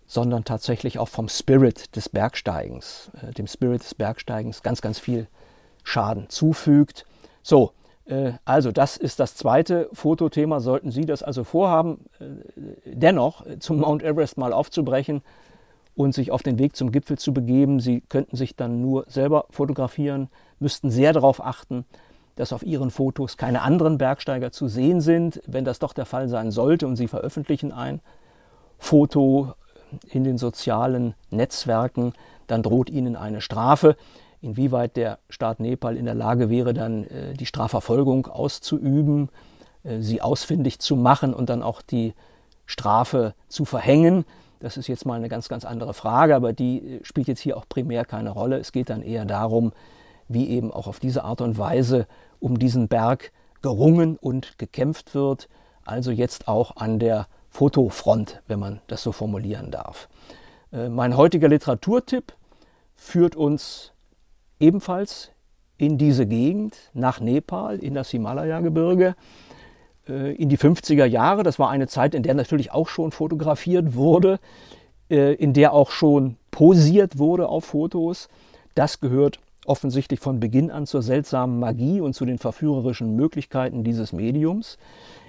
sondern 0.09 0.42
tatsächlich 0.44 0.99
auch 0.99 1.09
vom 1.09 1.29
Spirit 1.29 1.94
des 1.94 2.09
Bergsteigens, 2.09 3.12
äh, 3.23 3.33
dem 3.35 3.47
Spirit 3.47 3.83
des 3.83 3.94
Bergsteigens 3.94 4.62
ganz, 4.62 4.81
ganz 4.81 4.99
viel 4.99 5.29
Schaden 5.85 6.29
zufügt. 6.31 7.05
So, 7.42 7.73
äh, 8.07 8.33
also 8.47 8.73
das 8.73 8.97
ist 8.97 9.21
das 9.21 9.37
zweite 9.37 9.88
Fotothema. 9.92 10.61
Sollten 10.61 10.90
Sie 10.90 11.05
das 11.05 11.23
also 11.23 11.44
vorhaben, 11.44 12.07
äh, 12.18 12.25
dennoch 12.87 13.44
zum 13.61 13.81
Mount 13.81 14.03
Everest 14.03 14.38
mal 14.38 14.55
aufzubrechen 14.55 15.23
und 15.94 16.14
sich 16.14 16.31
auf 16.31 16.42
den 16.42 16.59
Weg 16.59 16.75
zum 16.75 16.90
Gipfel 16.90 17.18
zu 17.18 17.35
begeben, 17.35 17.79
Sie 17.79 18.01
könnten 18.01 18.37
sich 18.37 18.57
dann 18.57 18.81
nur 18.81 19.05
selber 19.09 19.44
fotografieren, 19.51 20.31
müssten 20.59 20.90
sehr 20.90 21.12
darauf 21.12 21.44
achten, 21.44 21.85
dass 22.35 22.55
auf 22.55 22.62
Ihren 22.62 22.90
Fotos 22.90 23.37
keine 23.37 23.61
anderen 23.61 23.99
Bergsteiger 23.99 24.53
zu 24.53 24.68
sehen 24.68 25.03
sind. 25.03 25.42
Wenn 25.47 25.66
das 25.66 25.81
doch 25.81 25.92
der 25.92 26.07
Fall 26.07 26.29
sein 26.29 26.51
sollte 26.51 26.87
und 26.87 26.97
Sie 26.97 27.09
veröffentlichen 27.09 27.73
ein 27.73 28.01
Foto 28.79 29.55
in 30.11 30.24
den 30.24 30.38
sozialen 30.38 31.14
Netzwerken, 31.31 32.12
dann 32.46 32.62
droht 32.62 32.90
Ihnen 32.90 33.16
eine 33.16 33.40
Strafe 33.40 33.96
inwieweit 34.40 34.96
der 34.96 35.18
Staat 35.29 35.61
Nepal 35.61 35.96
in 35.96 36.05
der 36.05 36.14
Lage 36.14 36.51
wäre, 36.51 36.74
dann 36.74 37.05
äh, 37.05 37.35
die 37.35 37.46
Strafverfolgung 37.46 38.27
auszuüben, 38.27 39.31
äh, 39.83 40.01
sie 40.01 40.22
ausfindig 40.22 40.79
zu 40.79 40.96
machen 40.96 41.35
und 41.35 41.51
dann 41.51 41.62
auch 41.62 41.83
die 41.83 42.14
Strafe 42.66 43.35
zu 43.48 43.64
verhängen. 43.64 44.24
Das 44.61 44.77
ist 44.77 44.88
jetzt 44.88 45.07
mal 45.07 45.14
eine 45.14 45.29
ganz, 45.29 45.48
ganz 45.48 45.64
andere 45.64 45.94
Frage, 45.94 46.37
aber 46.37 46.53
die 46.53 46.98
äh, 46.98 47.05
spielt 47.05 47.29
jetzt 47.29 47.40
hier 47.40 47.57
auch 47.57 47.68
primär 47.68 48.05
keine 48.05 48.31
Rolle. 48.31 48.59
Es 48.59 48.72
geht 48.72 48.90
dann 48.90 49.03
eher 49.03 49.24
darum, 49.24 49.72
wie 50.29 50.48
eben 50.48 50.72
auch 50.72 50.87
auf 50.87 51.01
diese 51.01 51.24
Art 51.24 51.40
und 51.40 51.59
Weise 51.59 52.07
um 52.38 52.59
diesen 52.59 52.88
Berg 52.88 53.33
gerungen 53.62 54.16
und 54.16 54.59
gekämpft 54.59 55.14
wird, 55.14 55.48
also 55.85 56.12
jetzt 56.12 56.46
auch 56.46 56.77
an 56.77 56.98
der 57.01 57.27
Fotofront, 57.59 58.40
wenn 58.47 58.61
man 58.61 58.81
das 58.87 59.03
so 59.03 59.11
formulieren 59.11 59.73
darf. 59.73 60.09
Mein 60.71 61.16
heutiger 61.16 61.49
Literaturtipp 61.49 62.33
führt 62.94 63.35
uns 63.35 63.92
ebenfalls 64.61 65.33
in 65.79 65.97
diese 65.97 66.27
Gegend, 66.27 66.77
nach 66.92 67.21
Nepal, 67.21 67.79
in 67.79 67.94
das 67.94 68.11
Himalaya-Gebirge, 68.11 69.14
äh, 70.09 70.35
in 70.35 70.49
die 70.49 70.59
50er 70.59 71.05
Jahre. 71.05 71.44
Das 71.44 71.59
war 71.59 71.71
eine 71.71 71.87
Zeit, 71.87 72.14
in 72.14 72.25
der 72.25 72.35
natürlich 72.35 72.73
auch 72.73 72.88
schon 72.88 73.12
fotografiert 73.12 73.94
wurde, 73.94 74.40
äh, 75.09 75.35
in 75.35 75.53
der 75.53 75.73
auch 75.73 75.90
schon 75.90 76.37
posiert 76.51 77.18
wurde 77.18 77.49
auf 77.49 77.66
Fotos. 77.66 78.29
Das 78.75 79.01
gehört 79.01 79.38
offensichtlich 79.66 80.18
von 80.18 80.40
Beginn 80.40 80.71
an 80.71 80.87
zur 80.87 81.03
seltsamen 81.03 81.61
Magie 81.61 82.01
und 82.01 82.14
zu 82.14 82.25
den 82.25 82.38
verführerischen 82.38 83.14
Möglichkeiten 83.14 83.85
dieses 83.85 84.12
Mediums. 84.12 84.79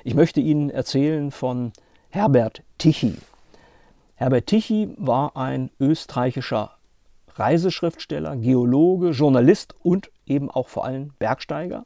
Ich 0.04 0.15
möchte 0.15 0.39
Ihnen 0.39 0.70
erzählen 0.70 1.30
von 1.30 1.74
Herbert 2.12 2.63
Tichy. 2.80 3.19
Herbert 4.15 4.48
Tichy 4.48 4.95
war 4.98 5.38
ein 5.38 5.69
österreichischer 5.80 6.72
Reiseschriftsteller, 7.36 8.36
Geologe, 8.36 9.12
Journalist 9.12 9.76
und 9.84 10.10
eben 10.26 10.50
auch 10.50 10.69
vor 10.69 10.86
allem 10.86 11.12
Bergsteiger. 11.19 11.86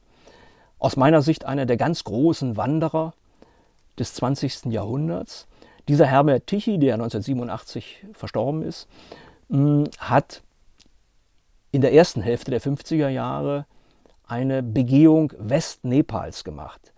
Aus 0.79 0.95
meiner 0.95 1.21
Sicht 1.21 1.43
einer 1.43 1.65
der 1.65 1.75
ganz 1.75 2.05
großen 2.05 2.55
Wanderer 2.55 3.13
des 3.99 4.13
20. 4.13 4.71
Jahrhunderts. 4.71 5.45
Dieser 5.89 6.05
Herbert 6.05 6.47
Tichy, 6.47 6.79
der 6.79 6.93
1987 6.93 8.05
verstorben 8.13 8.61
ist, 8.61 8.87
hm, 9.49 9.89
hat 9.97 10.41
in 11.73 11.81
der 11.81 11.91
ersten 11.91 12.21
Hälfte 12.21 12.49
der 12.49 12.61
50er 12.61 13.09
Jahre 13.09 13.65
eine 14.25 14.63
Begehung 14.63 15.33
Westnepals 15.37 16.45
gemacht. 16.45 16.92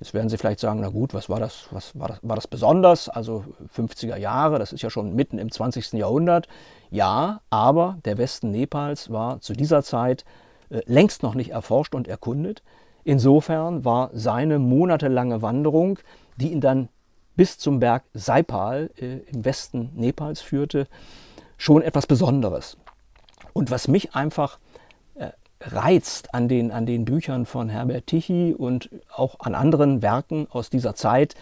Jetzt 0.00 0.14
werden 0.14 0.28
Sie 0.28 0.36
vielleicht 0.36 0.60
sagen, 0.60 0.80
na 0.80 0.88
gut, 0.88 1.12
was 1.12 1.28
war 1.28 1.40
das, 1.40 1.66
was 1.72 1.98
war 1.98 2.08
das, 2.08 2.18
war 2.22 2.36
das 2.36 2.46
besonders? 2.46 3.08
Also 3.08 3.44
50er 3.76 4.16
Jahre, 4.16 4.58
das 4.58 4.72
ist 4.72 4.82
ja 4.82 4.90
schon 4.90 5.14
mitten 5.14 5.38
im 5.38 5.50
20. 5.50 5.94
Jahrhundert. 5.94 6.46
Ja, 6.90 7.40
aber 7.50 7.98
der 8.04 8.16
Westen 8.16 8.50
Nepals 8.52 9.10
war 9.10 9.40
zu 9.40 9.54
dieser 9.54 9.82
Zeit 9.82 10.24
äh, 10.70 10.82
längst 10.86 11.22
noch 11.22 11.34
nicht 11.34 11.50
erforscht 11.50 11.94
und 11.94 12.06
erkundet. 12.06 12.62
Insofern 13.02 13.84
war 13.84 14.10
seine 14.12 14.58
monatelange 14.58 15.42
Wanderung, 15.42 15.98
die 16.36 16.52
ihn 16.52 16.60
dann 16.60 16.88
bis 17.36 17.58
zum 17.58 17.80
Berg 17.80 18.04
Saipal 18.14 18.90
äh, 18.98 19.18
im 19.32 19.44
Westen 19.44 19.90
Nepals 19.94 20.40
führte, 20.40 20.86
schon 21.56 21.82
etwas 21.82 22.06
Besonderes. 22.06 22.76
Und 23.52 23.70
was 23.72 23.88
mich 23.88 24.14
einfach 24.14 24.58
reizt 25.60 26.34
an 26.34 26.48
den, 26.48 26.70
an 26.70 26.86
den 26.86 27.04
Büchern 27.04 27.46
von 27.46 27.68
Herbert 27.68 28.06
Tichy 28.06 28.54
und 28.54 28.90
auch 29.14 29.40
an 29.40 29.54
anderen 29.54 30.02
Werken 30.02 30.46
aus 30.50 30.70
dieser 30.70 30.94
Zeit, 30.94 31.34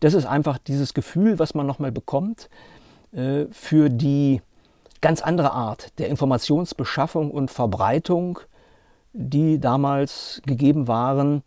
das 0.00 0.14
ist 0.14 0.26
einfach 0.26 0.58
dieses 0.58 0.94
Gefühl, 0.94 1.38
was 1.38 1.54
man 1.54 1.66
nochmal 1.66 1.92
bekommt 1.92 2.48
äh, 3.12 3.46
für 3.50 3.88
die 3.88 4.42
ganz 5.00 5.22
andere 5.22 5.52
Art 5.52 5.98
der 5.98 6.08
Informationsbeschaffung 6.08 7.30
und 7.30 7.50
Verbreitung, 7.50 8.40
die 9.12 9.58
damals 9.58 10.42
gegeben 10.46 10.88
waren, 10.88 11.42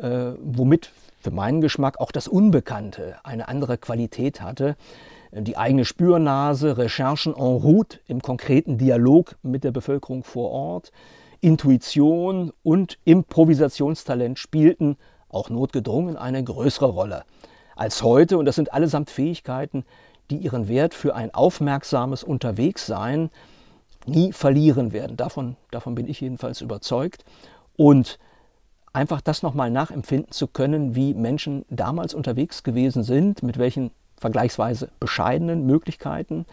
äh, 0.00 0.32
womit 0.40 0.90
für 1.20 1.30
meinen 1.30 1.60
Geschmack 1.60 2.00
auch 2.00 2.12
das 2.12 2.28
Unbekannte 2.28 3.16
eine 3.24 3.48
andere 3.48 3.78
Qualität 3.78 4.40
hatte. 4.40 4.76
Die 5.32 5.56
eigene 5.56 5.84
Spürnase, 5.84 6.78
Recherchen 6.78 7.34
en 7.34 7.42
route 7.42 7.98
im 8.06 8.22
konkreten 8.22 8.78
Dialog 8.78 9.36
mit 9.42 9.64
der 9.64 9.72
Bevölkerung 9.72 10.22
vor 10.22 10.50
Ort, 10.50 10.92
Intuition 11.46 12.52
und 12.64 12.98
Improvisationstalent 13.04 14.36
spielten, 14.36 14.96
auch 15.28 15.48
notgedrungen, 15.48 16.16
eine 16.16 16.42
größere 16.42 16.88
Rolle 16.88 17.22
als 17.76 18.02
heute. 18.02 18.36
Und 18.36 18.46
das 18.46 18.56
sind 18.56 18.72
allesamt 18.74 19.10
Fähigkeiten, 19.10 19.84
die 20.28 20.38
ihren 20.38 20.66
Wert 20.66 20.92
für 20.92 21.14
ein 21.14 21.32
aufmerksames 21.32 22.24
Unterwegssein 22.24 23.30
nie 24.06 24.32
verlieren 24.32 24.92
werden. 24.92 25.16
Davon, 25.16 25.54
davon 25.70 25.94
bin 25.94 26.08
ich 26.08 26.20
jedenfalls 26.20 26.62
überzeugt. 26.62 27.24
Und 27.76 28.18
einfach 28.92 29.20
das 29.20 29.44
nochmal 29.44 29.70
nachempfinden 29.70 30.32
zu 30.32 30.48
können, 30.48 30.96
wie 30.96 31.14
Menschen 31.14 31.64
damals 31.70 32.12
unterwegs 32.12 32.64
gewesen 32.64 33.04
sind, 33.04 33.44
mit 33.44 33.56
welchen 33.56 33.92
vergleichsweise 34.16 34.88
bescheidenen 34.98 35.64
Möglichkeiten. 35.64 36.44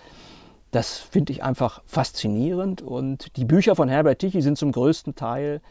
Das 0.73 0.97
finde 0.97 1.31
ich 1.31 1.43
einfach 1.43 1.83
faszinierend. 1.85 2.81
Und 2.81 3.37
die 3.37 3.45
Bücher 3.45 3.75
von 3.75 3.89
Herbert 3.89 4.17
Tichy 4.17 4.41
sind 4.41 4.57
zum 4.57 4.71
größten 4.71 5.13
Teil 5.13 5.61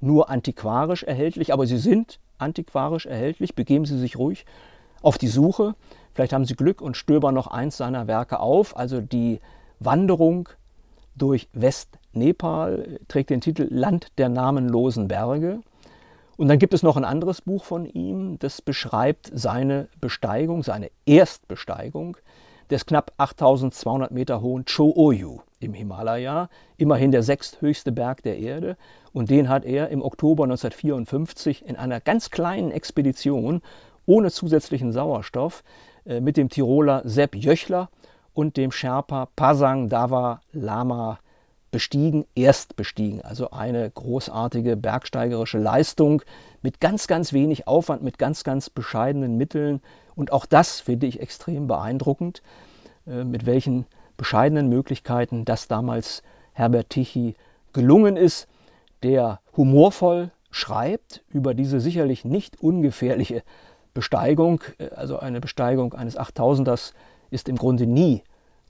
nur 0.00 0.30
antiquarisch 0.30 1.02
erhältlich, 1.02 1.52
aber 1.52 1.66
sie 1.66 1.78
sind 1.78 2.20
antiquarisch 2.38 3.06
erhältlich. 3.06 3.56
Begeben 3.56 3.86
Sie 3.86 3.98
sich 3.98 4.16
ruhig 4.16 4.46
auf 5.02 5.18
die 5.18 5.26
Suche. 5.26 5.74
Vielleicht 6.14 6.32
haben 6.32 6.44
Sie 6.44 6.54
Glück 6.54 6.80
und 6.80 6.96
stöbern 6.96 7.34
noch 7.34 7.48
eins 7.48 7.76
seiner 7.76 8.06
Werke 8.06 8.38
auf. 8.38 8.76
Also 8.76 9.00
die 9.00 9.40
Wanderung 9.80 10.48
durch 11.16 11.48
West-Nepal 11.52 13.00
trägt 13.08 13.30
den 13.30 13.40
Titel 13.40 13.66
Land 13.68 14.12
der 14.16 14.28
namenlosen 14.28 15.08
Berge. 15.08 15.58
Und 16.36 16.46
dann 16.46 16.60
gibt 16.60 16.72
es 16.72 16.84
noch 16.84 16.96
ein 16.96 17.04
anderes 17.04 17.40
Buch 17.40 17.64
von 17.64 17.84
ihm, 17.84 18.38
das 18.38 18.62
beschreibt 18.62 19.28
seine 19.34 19.88
Besteigung, 20.00 20.62
seine 20.62 20.90
Erstbesteigung 21.04 22.16
des 22.70 22.86
knapp 22.86 23.12
8200 23.18 24.10
Meter 24.10 24.40
hohen 24.40 24.64
Cho-Oyu 24.64 25.40
im 25.60 25.74
Himalaya, 25.74 26.48
immerhin 26.76 27.12
der 27.12 27.22
sechsthöchste 27.22 27.92
Berg 27.92 28.22
der 28.22 28.38
Erde. 28.38 28.76
Und 29.12 29.30
den 29.30 29.48
hat 29.48 29.64
er 29.64 29.88
im 29.88 30.02
Oktober 30.02 30.44
1954 30.44 31.66
in 31.66 31.76
einer 31.76 32.00
ganz 32.00 32.30
kleinen 32.30 32.70
Expedition 32.70 33.62
ohne 34.06 34.30
zusätzlichen 34.30 34.92
Sauerstoff 34.92 35.62
äh, 36.04 36.20
mit 36.20 36.36
dem 36.36 36.48
Tiroler 36.48 37.02
Sepp 37.04 37.34
Jöchler 37.36 37.88
und 38.34 38.56
dem 38.56 38.72
Sherpa 38.72 39.28
Pasang 39.36 39.88
Dava 39.88 40.40
Lama 40.52 41.18
bestiegen, 41.70 42.26
erst 42.34 42.76
bestiegen. 42.76 43.22
Also 43.22 43.50
eine 43.50 43.90
großartige 43.90 44.76
bergsteigerische 44.76 45.58
Leistung 45.58 46.22
mit 46.60 46.80
ganz, 46.80 47.06
ganz 47.06 47.32
wenig 47.32 47.66
Aufwand, 47.66 48.02
mit 48.02 48.18
ganz, 48.18 48.44
ganz 48.44 48.70
bescheidenen 48.70 49.36
Mitteln. 49.36 49.80
Und 50.14 50.32
auch 50.32 50.46
das 50.46 50.80
finde 50.80 51.06
ich 51.06 51.20
extrem 51.20 51.66
beeindruckend, 51.66 52.42
äh, 53.06 53.24
mit 53.24 53.46
welchen 53.46 53.86
bescheidenen 54.16 54.68
Möglichkeiten 54.68 55.44
das 55.44 55.68
damals 55.68 56.22
Herbert 56.52 56.90
Tichy 56.90 57.34
gelungen 57.72 58.16
ist, 58.16 58.46
der 59.02 59.40
humorvoll 59.56 60.30
schreibt 60.50 61.24
über 61.28 61.54
diese 61.54 61.80
sicherlich 61.80 62.24
nicht 62.24 62.60
ungefährliche 62.60 63.42
Besteigung, 63.94 64.62
äh, 64.78 64.90
also 64.90 65.18
eine 65.18 65.40
Besteigung 65.40 65.94
eines 65.94 66.18
8000ers 66.18 66.92
ist 67.30 67.48
im 67.48 67.56
Grunde 67.56 67.86
nie 67.86 68.22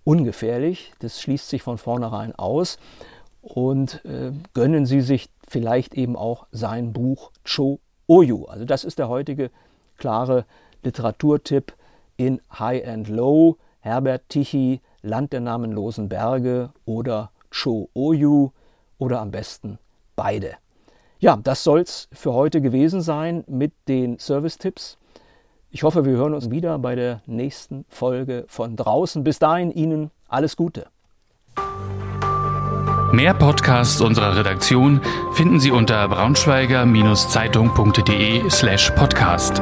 ungefährlich. 0.04 0.92
Das 1.00 1.20
schließt 1.20 1.48
sich 1.48 1.62
von 1.62 1.78
vornherein 1.78 2.34
aus. 2.34 2.78
Und 3.42 4.04
äh, 4.04 4.30
gönnen 4.54 4.86
Sie 4.86 5.00
sich 5.00 5.28
vielleicht 5.48 5.94
eben 5.94 6.16
auch 6.16 6.46
sein 6.52 6.92
Buch 6.92 7.32
Cho 7.44 7.80
Oyu. 8.06 8.44
Also 8.46 8.64
das 8.64 8.84
ist 8.84 9.00
der 9.00 9.08
heutige 9.08 9.50
klare 9.98 10.44
Literaturtipp 10.84 11.72
in 12.16 12.40
High 12.58 12.86
and 12.86 13.08
Low. 13.08 13.56
Herbert 13.82 14.28
Tichy, 14.28 14.80
Land 15.02 15.32
der 15.32 15.40
namenlosen 15.40 16.08
Berge 16.08 16.70
oder 16.84 17.30
Cho 17.50 17.88
Oyu 17.94 18.50
oder 18.98 19.20
am 19.20 19.32
besten 19.32 19.78
beide. 20.14 20.52
Ja, 21.18 21.36
das 21.36 21.64
soll 21.64 21.80
es 21.80 22.08
für 22.12 22.32
heute 22.32 22.60
gewesen 22.60 23.00
sein 23.00 23.44
mit 23.48 23.72
den 23.88 24.18
Service-Tipps. 24.18 24.98
Ich 25.70 25.82
hoffe, 25.82 26.04
wir 26.04 26.12
hören 26.12 26.34
uns 26.34 26.50
wieder 26.50 26.78
bei 26.78 26.94
der 26.94 27.22
nächsten 27.26 27.84
Folge 27.88 28.44
von 28.46 28.76
draußen. 28.76 29.24
Bis 29.24 29.38
dahin 29.38 29.72
Ihnen 29.72 30.10
alles 30.28 30.56
Gute. 30.56 30.86
Mehr 33.12 33.34
Podcasts 33.34 34.00
unserer 34.00 34.36
Redaktion 34.36 35.00
finden 35.34 35.60
Sie 35.60 35.70
unter 35.70 36.08
braunschweiger-zeitung.de 36.08 38.48
slash 38.48 38.90
podcast. 38.92 39.60